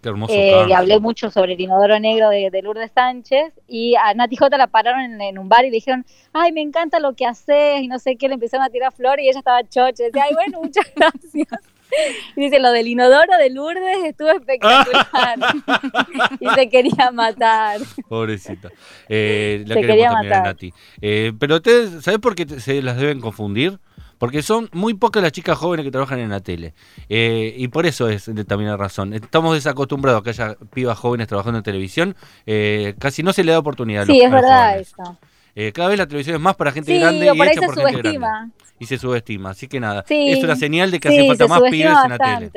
Qué 0.03 0.11
hermoso. 0.11 0.33
Eh, 0.33 0.67
y 0.69 0.73
hablé 0.73 1.01
mucho 1.01 1.31
sobre 1.31 1.55
el 1.55 1.61
inodoro 1.61 1.99
negro 1.99 2.29
de, 2.29 2.51
de 2.51 2.63
Lourdes 2.63 2.93
Sánchez. 2.95 3.53
Y 3.67 3.97
a 3.97 4.15
Nati 4.15 4.37
J 4.37 4.57
la 4.57 4.67
pararon 4.69 5.01
en, 5.01 5.21
en 5.21 5.39
un 5.39 5.49
bar 5.49 5.65
y 5.65 5.71
le 5.71 5.75
dijeron, 5.77 6.07
ay, 6.33 6.53
me 6.53 6.61
encanta 6.61 7.01
lo 7.01 7.15
que 7.15 7.27
haces 7.27 7.81
y 7.81 7.89
no 7.89 7.99
sé 7.99 8.17
qué. 8.17 8.29
Le 8.29 8.35
empezaron 8.35 8.65
a 8.65 8.69
tirar 8.71 8.93
flores 8.93 9.25
y 9.25 9.29
ella 9.31 9.39
estaba 9.41 9.63
chocha. 9.65 10.05
Decía, 10.05 10.25
ay, 10.29 10.35
bueno, 10.35 10.61
muchas 10.63 10.87
gracias. 10.95 11.49
Dice, 12.37 12.59
lo 12.61 12.71
del 12.73 12.87
inodoro 12.87 13.37
de 13.39 13.51
Lourdes 13.51 14.05
estuvo 14.05 14.31
espectacular. 14.31 15.39
y 16.41 16.49
se 16.55 16.69
quería 16.69 17.11
matar. 17.13 17.81
Pobrecita. 18.09 18.71
Eh, 19.09 19.65
la 19.67 19.75
Se 19.75 19.81
quería 19.81 20.09
también 20.09 20.11
a 20.11 20.23
matar. 20.39 20.45
Nati. 20.45 20.73
Eh, 21.01 21.33
pero 21.39 21.57
ustedes, 21.57 22.05
¿sabés 22.05 22.21
por 22.21 22.35
qué 22.35 22.47
se 22.61 22.83
las 22.83 22.97
deben 22.97 23.21
confundir? 23.21 23.79
Porque 24.19 24.43
son 24.43 24.69
muy 24.73 24.95
pocas 24.95 25.23
las 25.23 25.31
chicas 25.31 25.57
jóvenes 25.57 25.85
que 25.85 25.93
trabajan 25.93 26.19
en 26.19 26.31
la 26.31 26.41
tele. 26.41 26.75
Eh, 27.09 27.55
y 27.57 27.69
por 27.69 27.87
eso 27.87 28.09
es 28.09 28.27
de- 28.35 28.45
también 28.45 28.69
la 28.71 28.77
razón. 28.77 29.13
Estamos 29.15 29.55
desacostumbrados 29.55 30.21
a 30.21 30.25
que 30.25 30.31
haya 30.31 30.57
pibas 30.75 30.99
jóvenes 30.99 31.29
trabajando 31.29 31.59
en 31.59 31.63
televisión. 31.63 32.17
Eh, 32.45 32.95
casi 32.99 33.23
no 33.23 33.33
se 33.33 33.45
le 33.45 33.53
da 33.53 33.61
oportunidad 33.61 34.03
a 34.03 34.07
los, 34.07 34.17
Sí, 34.17 34.23
a 34.23 34.27
es 34.27 34.33
los 34.33 34.43
verdad 34.43 34.79
eso. 34.81 35.19
Eh, 35.55 35.73
cada 35.73 35.89
vez 35.89 35.99
la 35.99 36.07
televisión 36.07 36.35
es 36.37 36.43
más 36.43 36.57
para 36.57 36.73
gente 36.73 36.93
Sí, 36.93 37.01
grande 37.01 37.27
y 37.33 37.37
por 37.37 37.47
ahí 37.47 37.55
se 37.55 37.69
subestima. 37.69 38.51
Y 38.79 38.87
se 38.87 38.99
subestima. 38.99 39.51
Así 39.51 39.67
que 39.69 39.81
nada, 39.81 40.05
Sí, 40.07 40.31
es 40.31 40.43
una 40.45 40.57
señal 40.57 40.91
de 40.91 41.01
que 41.01 41.09
sí, 41.11 41.19
hace 41.19 41.29
falta 41.29 41.47
más 41.49 41.63
pibes 41.71 41.97
en 42.05 42.11
la 42.11 42.19
tele. 42.19 42.51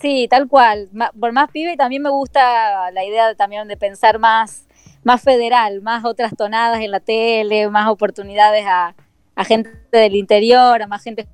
Sí, 0.00 0.26
tal 0.28 0.48
cual. 0.48 0.88
Por 1.18 1.32
más 1.32 1.50
pibe 1.50 1.76
también 1.76 2.02
me 2.02 2.10
gusta 2.10 2.90
la 2.90 3.04
idea 3.04 3.28
de- 3.28 3.34
también 3.34 3.66
de 3.68 3.76
pensar 3.76 4.18
más, 4.18 4.66
más 5.02 5.22
federal, 5.22 5.80
más 5.82 6.04
otras 6.04 6.34
tonadas 6.36 6.80
en 6.80 6.90
la 6.90 7.00
tele, 7.00 7.68
más 7.70 7.88
oportunidades 7.88 8.64
a, 8.66 8.94
a 9.34 9.44
gente 9.44 9.70
del 9.92 10.14
interior, 10.16 10.82
a 10.82 10.86
más 10.86 11.02
gente 11.02 11.26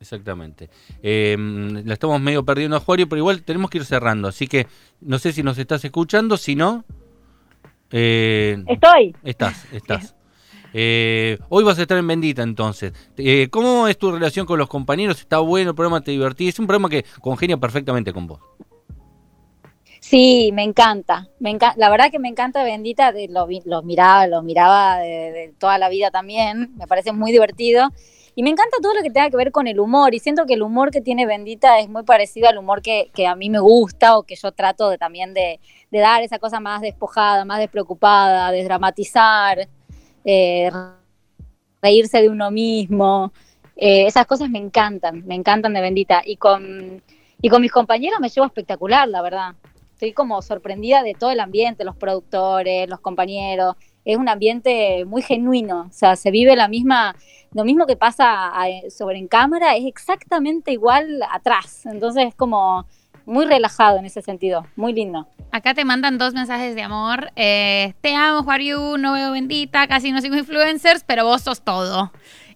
Exactamente. 0.00 0.70
Eh, 1.02 1.36
la 1.38 1.92
estamos 1.92 2.18
medio 2.22 2.42
perdiendo 2.42 2.74
a 2.76 2.80
Juario, 2.80 3.06
pero 3.06 3.18
igual 3.18 3.42
tenemos 3.42 3.68
que 3.68 3.78
ir 3.78 3.84
cerrando. 3.84 4.28
Así 4.28 4.46
que 4.46 4.66
no 5.02 5.18
sé 5.18 5.32
si 5.32 5.42
nos 5.42 5.58
estás 5.58 5.84
escuchando, 5.84 6.38
si 6.38 6.56
no... 6.56 6.84
Eh, 7.90 8.62
Estoy. 8.66 9.14
Estás, 9.22 9.66
estás. 9.72 10.14
Eh, 10.72 11.38
hoy 11.48 11.64
vas 11.64 11.78
a 11.78 11.82
estar 11.82 11.98
en 11.98 12.06
Bendita 12.06 12.42
entonces. 12.42 12.92
Eh, 13.16 13.48
¿Cómo 13.50 13.88
es 13.88 13.98
tu 13.98 14.12
relación 14.12 14.46
con 14.46 14.58
los 14.58 14.68
compañeros? 14.68 15.18
¿Está 15.20 15.38
bueno 15.38 15.70
el 15.70 15.76
programa? 15.76 16.00
¿Te 16.00 16.12
divertís? 16.12 16.50
Es 16.54 16.58
un 16.58 16.66
programa 16.66 16.88
que 16.88 17.04
congenia 17.20 17.56
perfectamente 17.56 18.12
con 18.12 18.26
vos. 18.26 18.40
Sí, 20.00 20.50
me 20.54 20.64
encanta. 20.64 21.28
Me 21.38 21.50
enca- 21.50 21.74
la 21.76 21.90
verdad 21.90 22.10
que 22.10 22.18
me 22.18 22.28
encanta 22.28 22.64
Bendita, 22.64 23.12
de- 23.12 23.28
lo, 23.28 23.46
lo 23.64 23.82
miraba, 23.82 24.26
lo 24.26 24.42
miraba 24.42 24.98
de, 24.98 25.52
toda 25.58 25.78
la 25.78 25.88
vida 25.88 26.10
también. 26.10 26.74
Me 26.76 26.86
parece 26.86 27.12
muy 27.12 27.32
divertido. 27.32 27.90
Y 28.34 28.42
me 28.42 28.50
encanta 28.50 28.76
todo 28.80 28.94
lo 28.94 29.02
que 29.02 29.10
tenga 29.10 29.28
que 29.28 29.36
ver 29.36 29.52
con 29.52 29.66
el 29.66 29.78
humor. 29.78 30.14
Y 30.14 30.20
siento 30.20 30.46
que 30.46 30.54
el 30.54 30.62
humor 30.62 30.90
que 30.90 31.00
tiene 31.00 31.26
Bendita 31.26 31.78
es 31.80 31.88
muy 31.88 32.04
parecido 32.04 32.48
al 32.48 32.56
humor 32.58 32.80
que, 32.80 33.10
que 33.12 33.26
a 33.26 33.34
mí 33.34 33.50
me 33.50 33.58
gusta 33.58 34.16
o 34.16 34.22
que 34.22 34.36
yo 34.36 34.52
trato 34.52 34.88
de, 34.88 34.98
también 34.98 35.34
de, 35.34 35.60
de 35.90 35.98
dar 35.98 36.22
esa 36.22 36.38
cosa 36.38 36.60
más 36.60 36.80
despojada, 36.80 37.44
más 37.44 37.58
despreocupada, 37.58 38.50
desdramatizar, 38.52 39.68
eh, 40.24 40.70
reírse 41.82 42.20
de 42.22 42.28
uno 42.28 42.50
mismo. 42.50 43.32
Eh, 43.76 44.06
esas 44.06 44.26
cosas 44.26 44.50
me 44.50 44.58
encantan, 44.58 45.26
me 45.26 45.34
encantan 45.34 45.72
de 45.72 45.80
Bendita. 45.80 46.22
Y 46.24 46.36
con, 46.36 47.02
y 47.40 47.48
con 47.48 47.62
mis 47.62 47.72
compañeros 47.72 48.20
me 48.20 48.28
llevo 48.28 48.46
espectacular, 48.46 49.08
la 49.08 49.22
verdad. 49.22 49.54
Estoy 49.94 50.12
como 50.12 50.40
sorprendida 50.42 51.02
de 51.02 51.14
todo 51.14 51.30
el 51.30 51.40
ambiente, 51.40 51.84
los 51.84 51.96
productores, 51.96 52.88
los 52.88 53.00
compañeros. 53.00 53.76
Es 54.04 54.16
un 54.16 54.28
ambiente 54.30 55.04
muy 55.04 55.20
genuino, 55.20 55.88
o 55.90 55.92
sea, 55.92 56.16
se 56.16 56.30
vive 56.30 56.56
la 56.56 56.68
misma, 56.68 57.14
lo 57.52 57.64
mismo 57.64 57.86
que 57.86 57.96
pasa 57.96 58.48
a- 58.48 58.66
sobre 58.88 59.18
en 59.18 59.28
cámara, 59.28 59.76
es 59.76 59.84
exactamente 59.84 60.72
igual 60.72 61.22
atrás. 61.30 61.84
Entonces 61.84 62.28
es 62.28 62.34
como 62.34 62.86
muy 63.26 63.46
relajado 63.46 63.98
en 63.98 64.06
ese 64.06 64.22
sentido, 64.22 64.66
muy 64.76 64.92
lindo. 64.92 65.26
Acá 65.52 65.74
te 65.74 65.84
mandan 65.84 66.18
dos 66.18 66.32
mensajes 66.32 66.74
de 66.74 66.82
amor. 66.82 67.32
Eh, 67.36 67.94
te 68.00 68.14
amo, 68.14 68.42
Juariu, 68.42 68.96
no 68.98 69.12
veo 69.12 69.32
bendita, 69.32 69.86
casi 69.88 70.12
no 70.12 70.20
sigo 70.20 70.36
influencers, 70.36 71.02
pero 71.04 71.24
vos 71.24 71.42
sos 71.42 71.62
todo. 71.62 72.12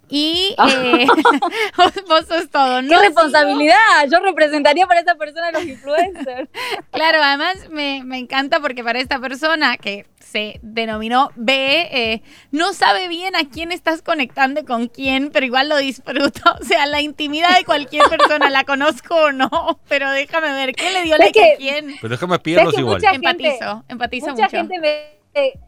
Y 0.09 0.55
eh, 0.69 1.07
vos, 1.77 1.93
vos 2.09 2.27
sos 2.29 2.51
todo. 2.51 2.81
¡Qué 2.81 2.87
No 2.88 3.01
responsabilidad! 3.01 3.77
Yo 4.11 4.21
representaría 4.21 4.87
para 4.87 5.01
esa 5.01 5.14
persona 5.14 5.49
a 5.49 5.53
los 5.53 5.64
influencers. 5.64 6.49
Claro, 6.90 7.19
además 7.23 7.69
me, 7.71 8.03
me 8.05 8.19
encanta 8.19 8.61
porque 8.61 8.85
para 8.85 9.01
esta 9.01 9.19
persona 9.19 9.77
que 9.79 10.07
se 10.21 10.61
denominó 10.62 11.31
B, 11.35 11.88
eh, 11.90 12.23
no 12.53 12.73
sabe 12.73 13.09
bien 13.09 13.35
a 13.37 13.49
quién 13.49 13.73
estás 13.73 14.01
conectando 14.03 14.61
y 14.61 14.64
con 14.64 14.87
quién, 14.88 15.31
pero 15.31 15.45
igual 15.47 15.69
lo 15.69 15.77
disfruto. 15.79 16.43
O 16.61 16.64
sea, 16.64 16.87
la 16.87 17.01
intimidad 17.03 17.57
de 17.57 17.64
cualquier 17.64 18.05
persona, 18.09 18.49
la 18.51 18.64
conozco 18.64 19.14
o 19.17 19.33
no, 19.33 19.81
pero 19.88 20.11
déjame 20.11 20.53
ver, 20.53 20.75
¿quién 20.75 20.93
le 20.95 21.03
dio 21.03 21.17
¿Sabes 21.17 21.27
like 21.35 21.40
a 21.40 21.43
que- 21.43 21.57
quién? 21.59 21.97
Pero 22.01 22.09
déjame 22.14 22.35
espiarlos 22.37 22.75
que 22.75 22.81
igual. 22.81 22.97
mucha- 22.97 23.11
gente- 23.11 23.29
Empatizo, 23.29 23.85
empatizo 23.88 24.27
mucha 24.31 24.43
mucho. 24.45 24.57
gente 24.57 24.79
me 24.81 24.88
eh, 25.35 25.59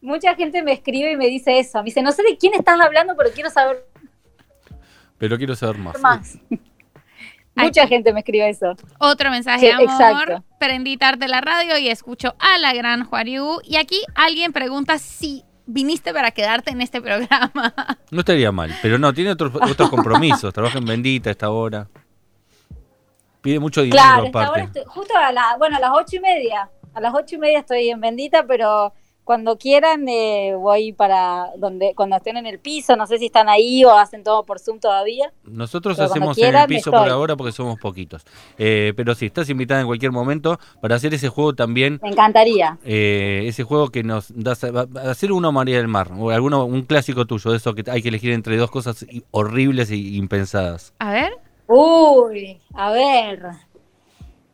mucha 0.00 0.34
gente 0.34 0.62
me 0.62 0.72
escribe 0.72 1.12
y 1.12 1.16
me 1.16 1.26
dice 1.26 1.58
eso. 1.58 1.78
Me 1.78 1.84
dice, 1.86 2.02
no 2.02 2.12
sé 2.12 2.22
de 2.22 2.36
quién 2.38 2.54
estás 2.54 2.80
hablando, 2.80 3.14
pero 3.16 3.30
quiero 3.30 3.50
saber 3.50 3.84
Pero 5.18 5.36
quiero 5.38 5.54
saber 5.56 5.78
más. 5.78 6.00
más. 6.00 6.38
mucha 7.54 7.86
gente 7.86 8.12
me 8.12 8.20
escribe 8.20 8.48
eso. 8.48 8.74
Otro 8.98 9.30
mensaje 9.30 9.60
Sí, 9.60 9.66
de 9.66 9.72
amor. 9.72 9.84
exacto. 9.84 10.44
Prendí 10.58 10.96
tarde 10.96 11.28
la 11.28 11.40
radio 11.40 11.76
y 11.78 11.88
escucho 11.88 12.34
a 12.38 12.58
la 12.58 12.72
gran 12.72 13.04
Juariu. 13.04 13.60
Y 13.64 13.76
aquí 13.76 14.00
alguien 14.14 14.52
pregunta 14.52 14.98
si 14.98 15.44
viniste 15.66 16.12
para 16.12 16.30
quedarte 16.30 16.70
en 16.70 16.80
este 16.80 17.00
programa. 17.00 17.74
No 18.10 18.20
estaría 18.20 18.50
mal, 18.50 18.74
pero 18.82 18.98
no, 18.98 19.12
tiene 19.12 19.30
otros, 19.32 19.52
otros 19.54 19.90
compromisos. 19.90 20.52
Trabaja 20.54 20.78
en 20.78 20.84
Bendita 20.86 21.30
a 21.30 21.32
esta 21.32 21.50
hora. 21.50 21.88
Pide 23.40 23.58
mucho 23.58 23.80
dinero 23.82 24.02
Claro, 24.02 24.22
ahora 24.26 24.46
aparte. 24.48 24.80
estoy, 24.80 24.82
justo 24.86 25.16
a 25.16 25.32
la, 25.32 25.56
bueno, 25.58 25.76
a 25.76 25.80
las 25.80 25.90
ocho 25.94 26.16
y 26.16 26.20
media. 26.20 26.68
A 26.92 27.00
las 27.00 27.14
ocho 27.14 27.36
y 27.36 27.38
media 27.38 27.60
estoy 27.60 27.88
en 27.88 28.00
Bendita, 28.00 28.44
pero 28.46 28.92
cuando 29.24 29.58
quieran 29.58 30.08
eh, 30.08 30.54
voy 30.56 30.92
para 30.92 31.50
donde, 31.56 31.92
cuando 31.94 32.16
estén 32.16 32.36
en 32.36 32.46
el 32.46 32.58
piso, 32.58 32.96
no 32.96 33.06
sé 33.06 33.18
si 33.18 33.26
están 33.26 33.48
ahí 33.48 33.84
o 33.84 33.92
hacen 33.92 34.24
todo 34.24 34.44
por 34.44 34.58
Zoom 34.58 34.80
todavía. 34.80 35.32
Nosotros 35.44 35.96
Pero 35.96 36.10
hacemos 36.10 36.38
en 36.38 36.54
el 36.54 36.66
piso 36.66 36.90
por 36.90 37.08
ahora 37.08 37.36
porque 37.36 37.52
somos 37.52 37.78
poquitos. 37.78 38.24
Eh, 38.58 38.92
pero 38.96 39.14
sí, 39.14 39.26
estás 39.26 39.48
invitada 39.50 39.80
en 39.80 39.86
cualquier 39.86 40.12
momento 40.12 40.58
para 40.80 40.96
hacer 40.96 41.14
ese 41.14 41.28
juego 41.28 41.54
también. 41.54 42.00
Me 42.02 42.10
encantaría. 42.10 42.78
eh, 42.84 43.44
ese 43.46 43.62
juego 43.62 43.88
que 43.88 44.02
nos 44.02 44.32
da 44.34 44.52
hacer 45.08 45.32
uno 45.32 45.52
María 45.52 45.76
del 45.76 45.88
Mar 45.88 46.10
o 46.18 46.30
alguno 46.30 46.64
un 46.64 46.82
clásico 46.82 47.26
tuyo 47.26 47.50
de 47.50 47.58
eso 47.58 47.74
que 47.74 47.88
hay 47.90 48.02
que 48.02 48.08
elegir 48.08 48.32
entre 48.32 48.56
dos 48.56 48.70
cosas 48.70 49.06
horribles 49.30 49.90
e 49.90 49.96
impensadas. 49.96 50.92
A 50.98 51.12
ver. 51.12 51.32
Uy, 51.66 52.58
a 52.74 52.90
ver. 52.90 53.69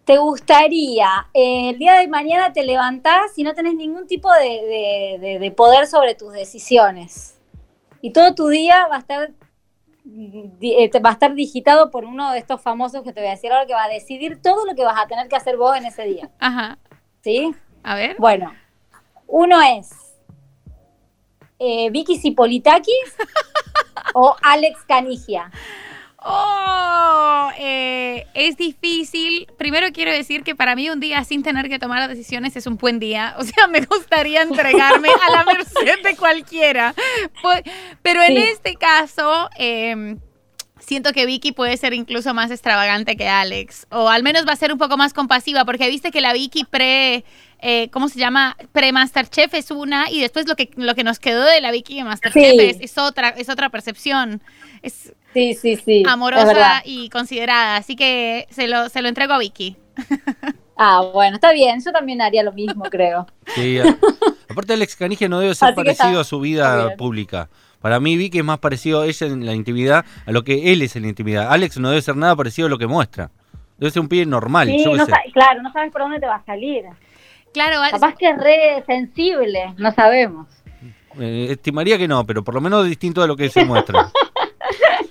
¿Te 0.06 0.16
gustaría 0.18 1.08
eh, 1.34 1.70
el 1.70 1.78
día 1.78 1.94
de 1.96 2.06
mañana 2.08 2.52
te 2.52 2.62
levantás 2.62 3.36
y 3.36 3.42
no 3.42 3.52
tenés 3.54 3.74
ningún 3.74 4.06
tipo 4.06 4.32
de, 4.32 4.38
de- 4.48 5.18
de- 5.20 5.38
de 5.40 5.50
poder 5.50 5.86
sobre 5.86 6.14
tus 6.14 6.32
decisiones? 6.32 7.38
Y 8.00 8.12
todo 8.12 8.34
tu 8.34 8.46
día 8.48 8.86
va 8.86 8.96
a 8.96 8.98
estar 9.00 9.30
eh, 10.08 10.90
va 11.04 11.10
a 11.10 11.12
estar 11.14 11.34
digitado 11.34 11.90
por 11.90 12.04
uno 12.04 12.30
de 12.30 12.38
estos 12.38 12.60
famosos 12.62 13.02
que 13.02 13.12
te 13.12 13.20
voy 13.20 13.26
a 13.28 13.32
decir 13.32 13.50
ahora 13.52 13.66
que 13.66 13.74
va 13.74 13.82
a 13.84 13.88
decidir 13.88 14.40
todo 14.40 14.64
lo 14.64 14.76
que 14.76 14.84
vas 14.84 14.98
a 15.02 15.08
tener 15.08 15.26
que 15.28 15.34
hacer 15.34 15.56
vos 15.56 15.76
en 15.76 15.84
ese 15.86 16.04
día. 16.04 16.30
Ajá. 16.38 16.78
¿Sí? 17.22 17.52
A 17.82 17.96
ver. 17.96 18.14
Bueno, 18.20 18.52
uno 19.26 19.60
es 19.60 19.90
eh, 21.58 21.90
Vicky 21.90 22.16
Sipolitakis 22.16 23.16
o 24.14 24.36
Alex 24.42 24.84
Canigia. 24.86 25.50
Oh, 26.28 27.50
eh, 27.58 28.26
es 28.34 28.56
difícil. 28.56 29.46
Primero 29.58 29.86
quiero 29.92 30.10
decir 30.10 30.42
que 30.42 30.54
para 30.56 30.74
mí 30.74 30.90
un 30.90 30.98
día 31.00 31.22
sin 31.24 31.42
tener 31.42 31.68
que 31.68 31.78
tomar 31.78 32.08
decisiones 32.08 32.56
es 32.56 32.66
un 32.66 32.76
buen 32.76 32.98
día. 32.98 33.34
O 33.38 33.44
sea, 33.44 33.66
me 33.68 33.80
gustaría 33.82 34.42
entregarme 34.42 35.08
a 35.08 35.30
la 35.30 35.44
merced 35.44 36.02
de 36.02 36.16
cualquiera. 36.16 36.94
Pues, 37.42 37.62
Pero 38.02 38.22
en 38.22 38.34
Sí. 38.36 38.42
este 38.42 38.74
caso, 38.74 39.48
eh, 39.58 40.16
siento 40.80 41.12
que 41.12 41.26
Vicky 41.26 41.52
puede 41.52 41.76
ser 41.76 41.94
incluso 41.94 42.34
más 42.34 42.50
extravagante 42.50 43.16
que 43.16 43.28
Alex. 43.28 43.86
O 43.90 44.08
al 44.08 44.22
menos 44.22 44.46
va 44.46 44.52
a 44.52 44.56
ser 44.56 44.72
un 44.72 44.78
poco 44.78 44.96
más 44.96 45.12
compasiva, 45.12 45.64
porque 45.64 45.88
viste 45.88 46.10
que 46.10 46.20
la 46.20 46.32
Vicky 46.32 46.64
pre... 46.64 47.24
eh, 47.60 47.88
¿Cómo 47.90 48.08
se 48.08 48.18
llama? 48.18 48.56
Pre-Masterchef 48.72 49.54
es 49.54 49.70
una 49.70 50.10
y 50.10 50.20
después 50.20 50.46
lo 50.48 50.56
que, 50.56 50.70
lo 50.76 50.94
que 50.94 51.04
nos 51.04 51.18
quedó 51.18 51.42
de 51.44 51.60
la 51.60 51.70
Vicky 51.70 51.96
de 51.96 52.04
Masterchef 52.04 52.50
Sí. 52.52 52.58
es, 52.60 52.76
es 52.80 52.98
otra, 52.98 53.28
es 53.30 53.48
otra 53.48 53.70
percepción. 53.70 54.42
Es, 54.82 55.12
Sí, 55.34 55.52
sí, 55.54 55.76
sí. 55.76 56.02
amorosa 56.08 56.82
y 56.84 57.10
considerada. 57.10 57.76
Así 57.76 57.94
que 57.96 58.46
se 58.50 58.68
lo, 58.68 58.88
se 58.88 59.02
lo 59.02 59.08
entrego 59.08 59.32
a 59.34 59.38
Vicky. 59.38 59.76
Ah, 60.78 61.00
bueno, 61.14 61.36
está 61.36 61.52
bien. 61.52 61.80
Yo 61.82 61.90
también 61.90 62.20
haría 62.20 62.42
lo 62.42 62.52
mismo, 62.52 62.84
creo. 62.90 63.26
Sí, 63.54 63.78
a- 63.78 63.96
aparte 64.50 64.74
Alex 64.74 64.94
Canigia 64.94 65.26
no 65.26 65.40
debe 65.40 65.54
ser 65.54 65.68
Así 65.68 65.74
parecido 65.76 66.08
está- 66.10 66.20
a 66.20 66.24
su 66.24 66.38
vida 66.38 66.94
pública. 66.98 67.48
Para 67.80 67.98
mí 67.98 68.18
Vicky 68.18 68.40
es 68.40 68.44
más 68.44 68.58
parecido 68.58 69.00
a 69.00 69.06
ella 69.06 69.26
en 69.26 69.46
la 69.46 69.54
intimidad 69.54 70.04
a 70.26 70.32
lo 70.32 70.44
que 70.44 70.74
él 70.74 70.82
es 70.82 70.94
en 70.94 71.04
la 71.04 71.08
intimidad. 71.08 71.48
Alex 71.50 71.78
no 71.78 71.88
debe 71.88 72.02
ser 72.02 72.14
nada 72.16 72.36
parecido 72.36 72.66
a 72.66 72.68
lo 72.70 72.76
que 72.76 72.86
muestra. 72.86 73.30
Debe 73.78 73.90
ser 73.90 74.02
un 74.02 74.08
pibe 74.08 74.26
normal, 74.26 74.68
Sí, 74.68 74.84
yo 74.84 74.92
qué 74.92 74.98
no 74.98 75.06
sé. 75.06 75.12
sa- 75.12 75.22
claro, 75.32 75.62
no 75.62 75.72
sabes 75.72 75.90
por 75.90 76.02
dónde 76.02 76.20
te 76.20 76.26
va 76.26 76.34
a 76.36 76.44
salir. 76.44 76.84
Claro, 77.54 77.82
es- 77.82 77.92
Capaz 77.92 78.14
que 78.16 78.28
es 78.28 78.36
re 78.36 78.84
sensible, 78.86 79.72
no 79.78 79.92
sabemos. 79.92 80.46
Eh, 81.18 81.46
estimaría 81.52 81.96
que 81.96 82.06
no, 82.06 82.26
pero 82.26 82.44
por 82.44 82.54
lo 82.54 82.60
menos 82.60 82.84
distinto 82.86 83.22
de 83.22 83.28
lo 83.28 83.36
que 83.36 83.48
se 83.48 83.64
muestra. 83.64 84.10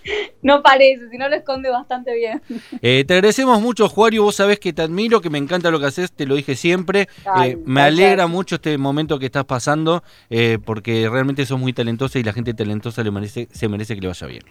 No 0.41 0.62
parece, 0.62 1.10
si 1.10 1.18
no 1.18 1.28
lo 1.28 1.36
esconde 1.36 1.70
bastante 1.70 2.13
bien. 2.13 2.41
Eh, 2.82 3.04
te 3.08 3.15
agradecemos 3.15 3.60
mucho, 3.62 3.89
Juario. 3.89 4.24
Vos 4.24 4.36
sabés 4.36 4.60
que 4.60 4.74
te 4.74 4.84
admiro, 4.84 5.22
que 5.22 5.30
me 5.30 5.38
encanta 5.38 5.72
lo 5.72 5.80
que 5.80 5.88
haces, 5.88 6.12
te 6.12 6.26
lo 6.26 6.36
dije 6.36 6.56
siempre. 6.56 7.08
Ay, 7.26 7.52
Eh, 7.52 7.58
me 7.65 7.82
alegra 7.82 8.28
mucho 8.28 8.56
este 8.56 8.78
momento 8.78 9.18
que 9.18 9.26
estás 9.26 9.46
pasando, 9.46 10.04
eh, 10.30 10.60
porque 10.63 11.10
realmente 11.10 11.46
sos 11.46 11.60
muy 11.60 11.74
talentosa 11.74 12.20
y 12.20 12.24
la 12.24 12.34
gente 12.34 12.54
talentosa 12.54 13.04
le 13.04 13.12
merece, 13.12 13.48
se 13.52 13.68
merece 13.68 13.96
que 13.96 14.02
le 14.02 14.08
vaya 14.08 14.28
bien. 14.28 14.44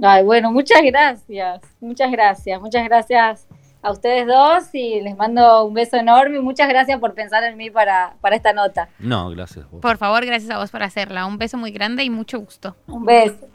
Ay, 0.00 0.22
bueno, 0.22 0.52
muchas 0.52 0.80
gracias, 0.84 1.60
muchas 1.80 2.10
gracias, 2.12 2.60
muchas 2.60 2.84
gracias 2.84 3.48
a 3.82 3.92
ustedes 3.92 4.26
dos 4.26 4.74
y 4.74 5.00
les 5.00 5.16
mando 5.16 5.64
un 5.64 5.74
beso 5.74 5.96
enorme 5.96 6.38
y 6.38 6.40
muchas 6.40 6.68
gracias 6.68 6.98
por 6.98 7.14
pensar 7.14 7.44
en 7.44 7.56
mí 7.56 7.70
para, 7.70 8.14
para 8.20 8.36
esta 8.36 8.52
nota. 8.52 8.88
No, 8.98 9.30
gracias. 9.30 9.70
vos. 9.70 9.80
por 9.80 9.96
favor, 9.96 10.24
gracias 10.24 10.50
a 10.50 10.58
vos 10.58 10.70
por 10.70 10.82
hacerla. 10.82 11.26
Un 11.26 11.38
beso 11.38 11.56
muy 11.58 11.70
grande 11.70 12.04
y 12.04 12.10
mucho 12.10 12.40
gusto. 12.40 12.76
Un 12.86 13.04
beso. 13.04 13.46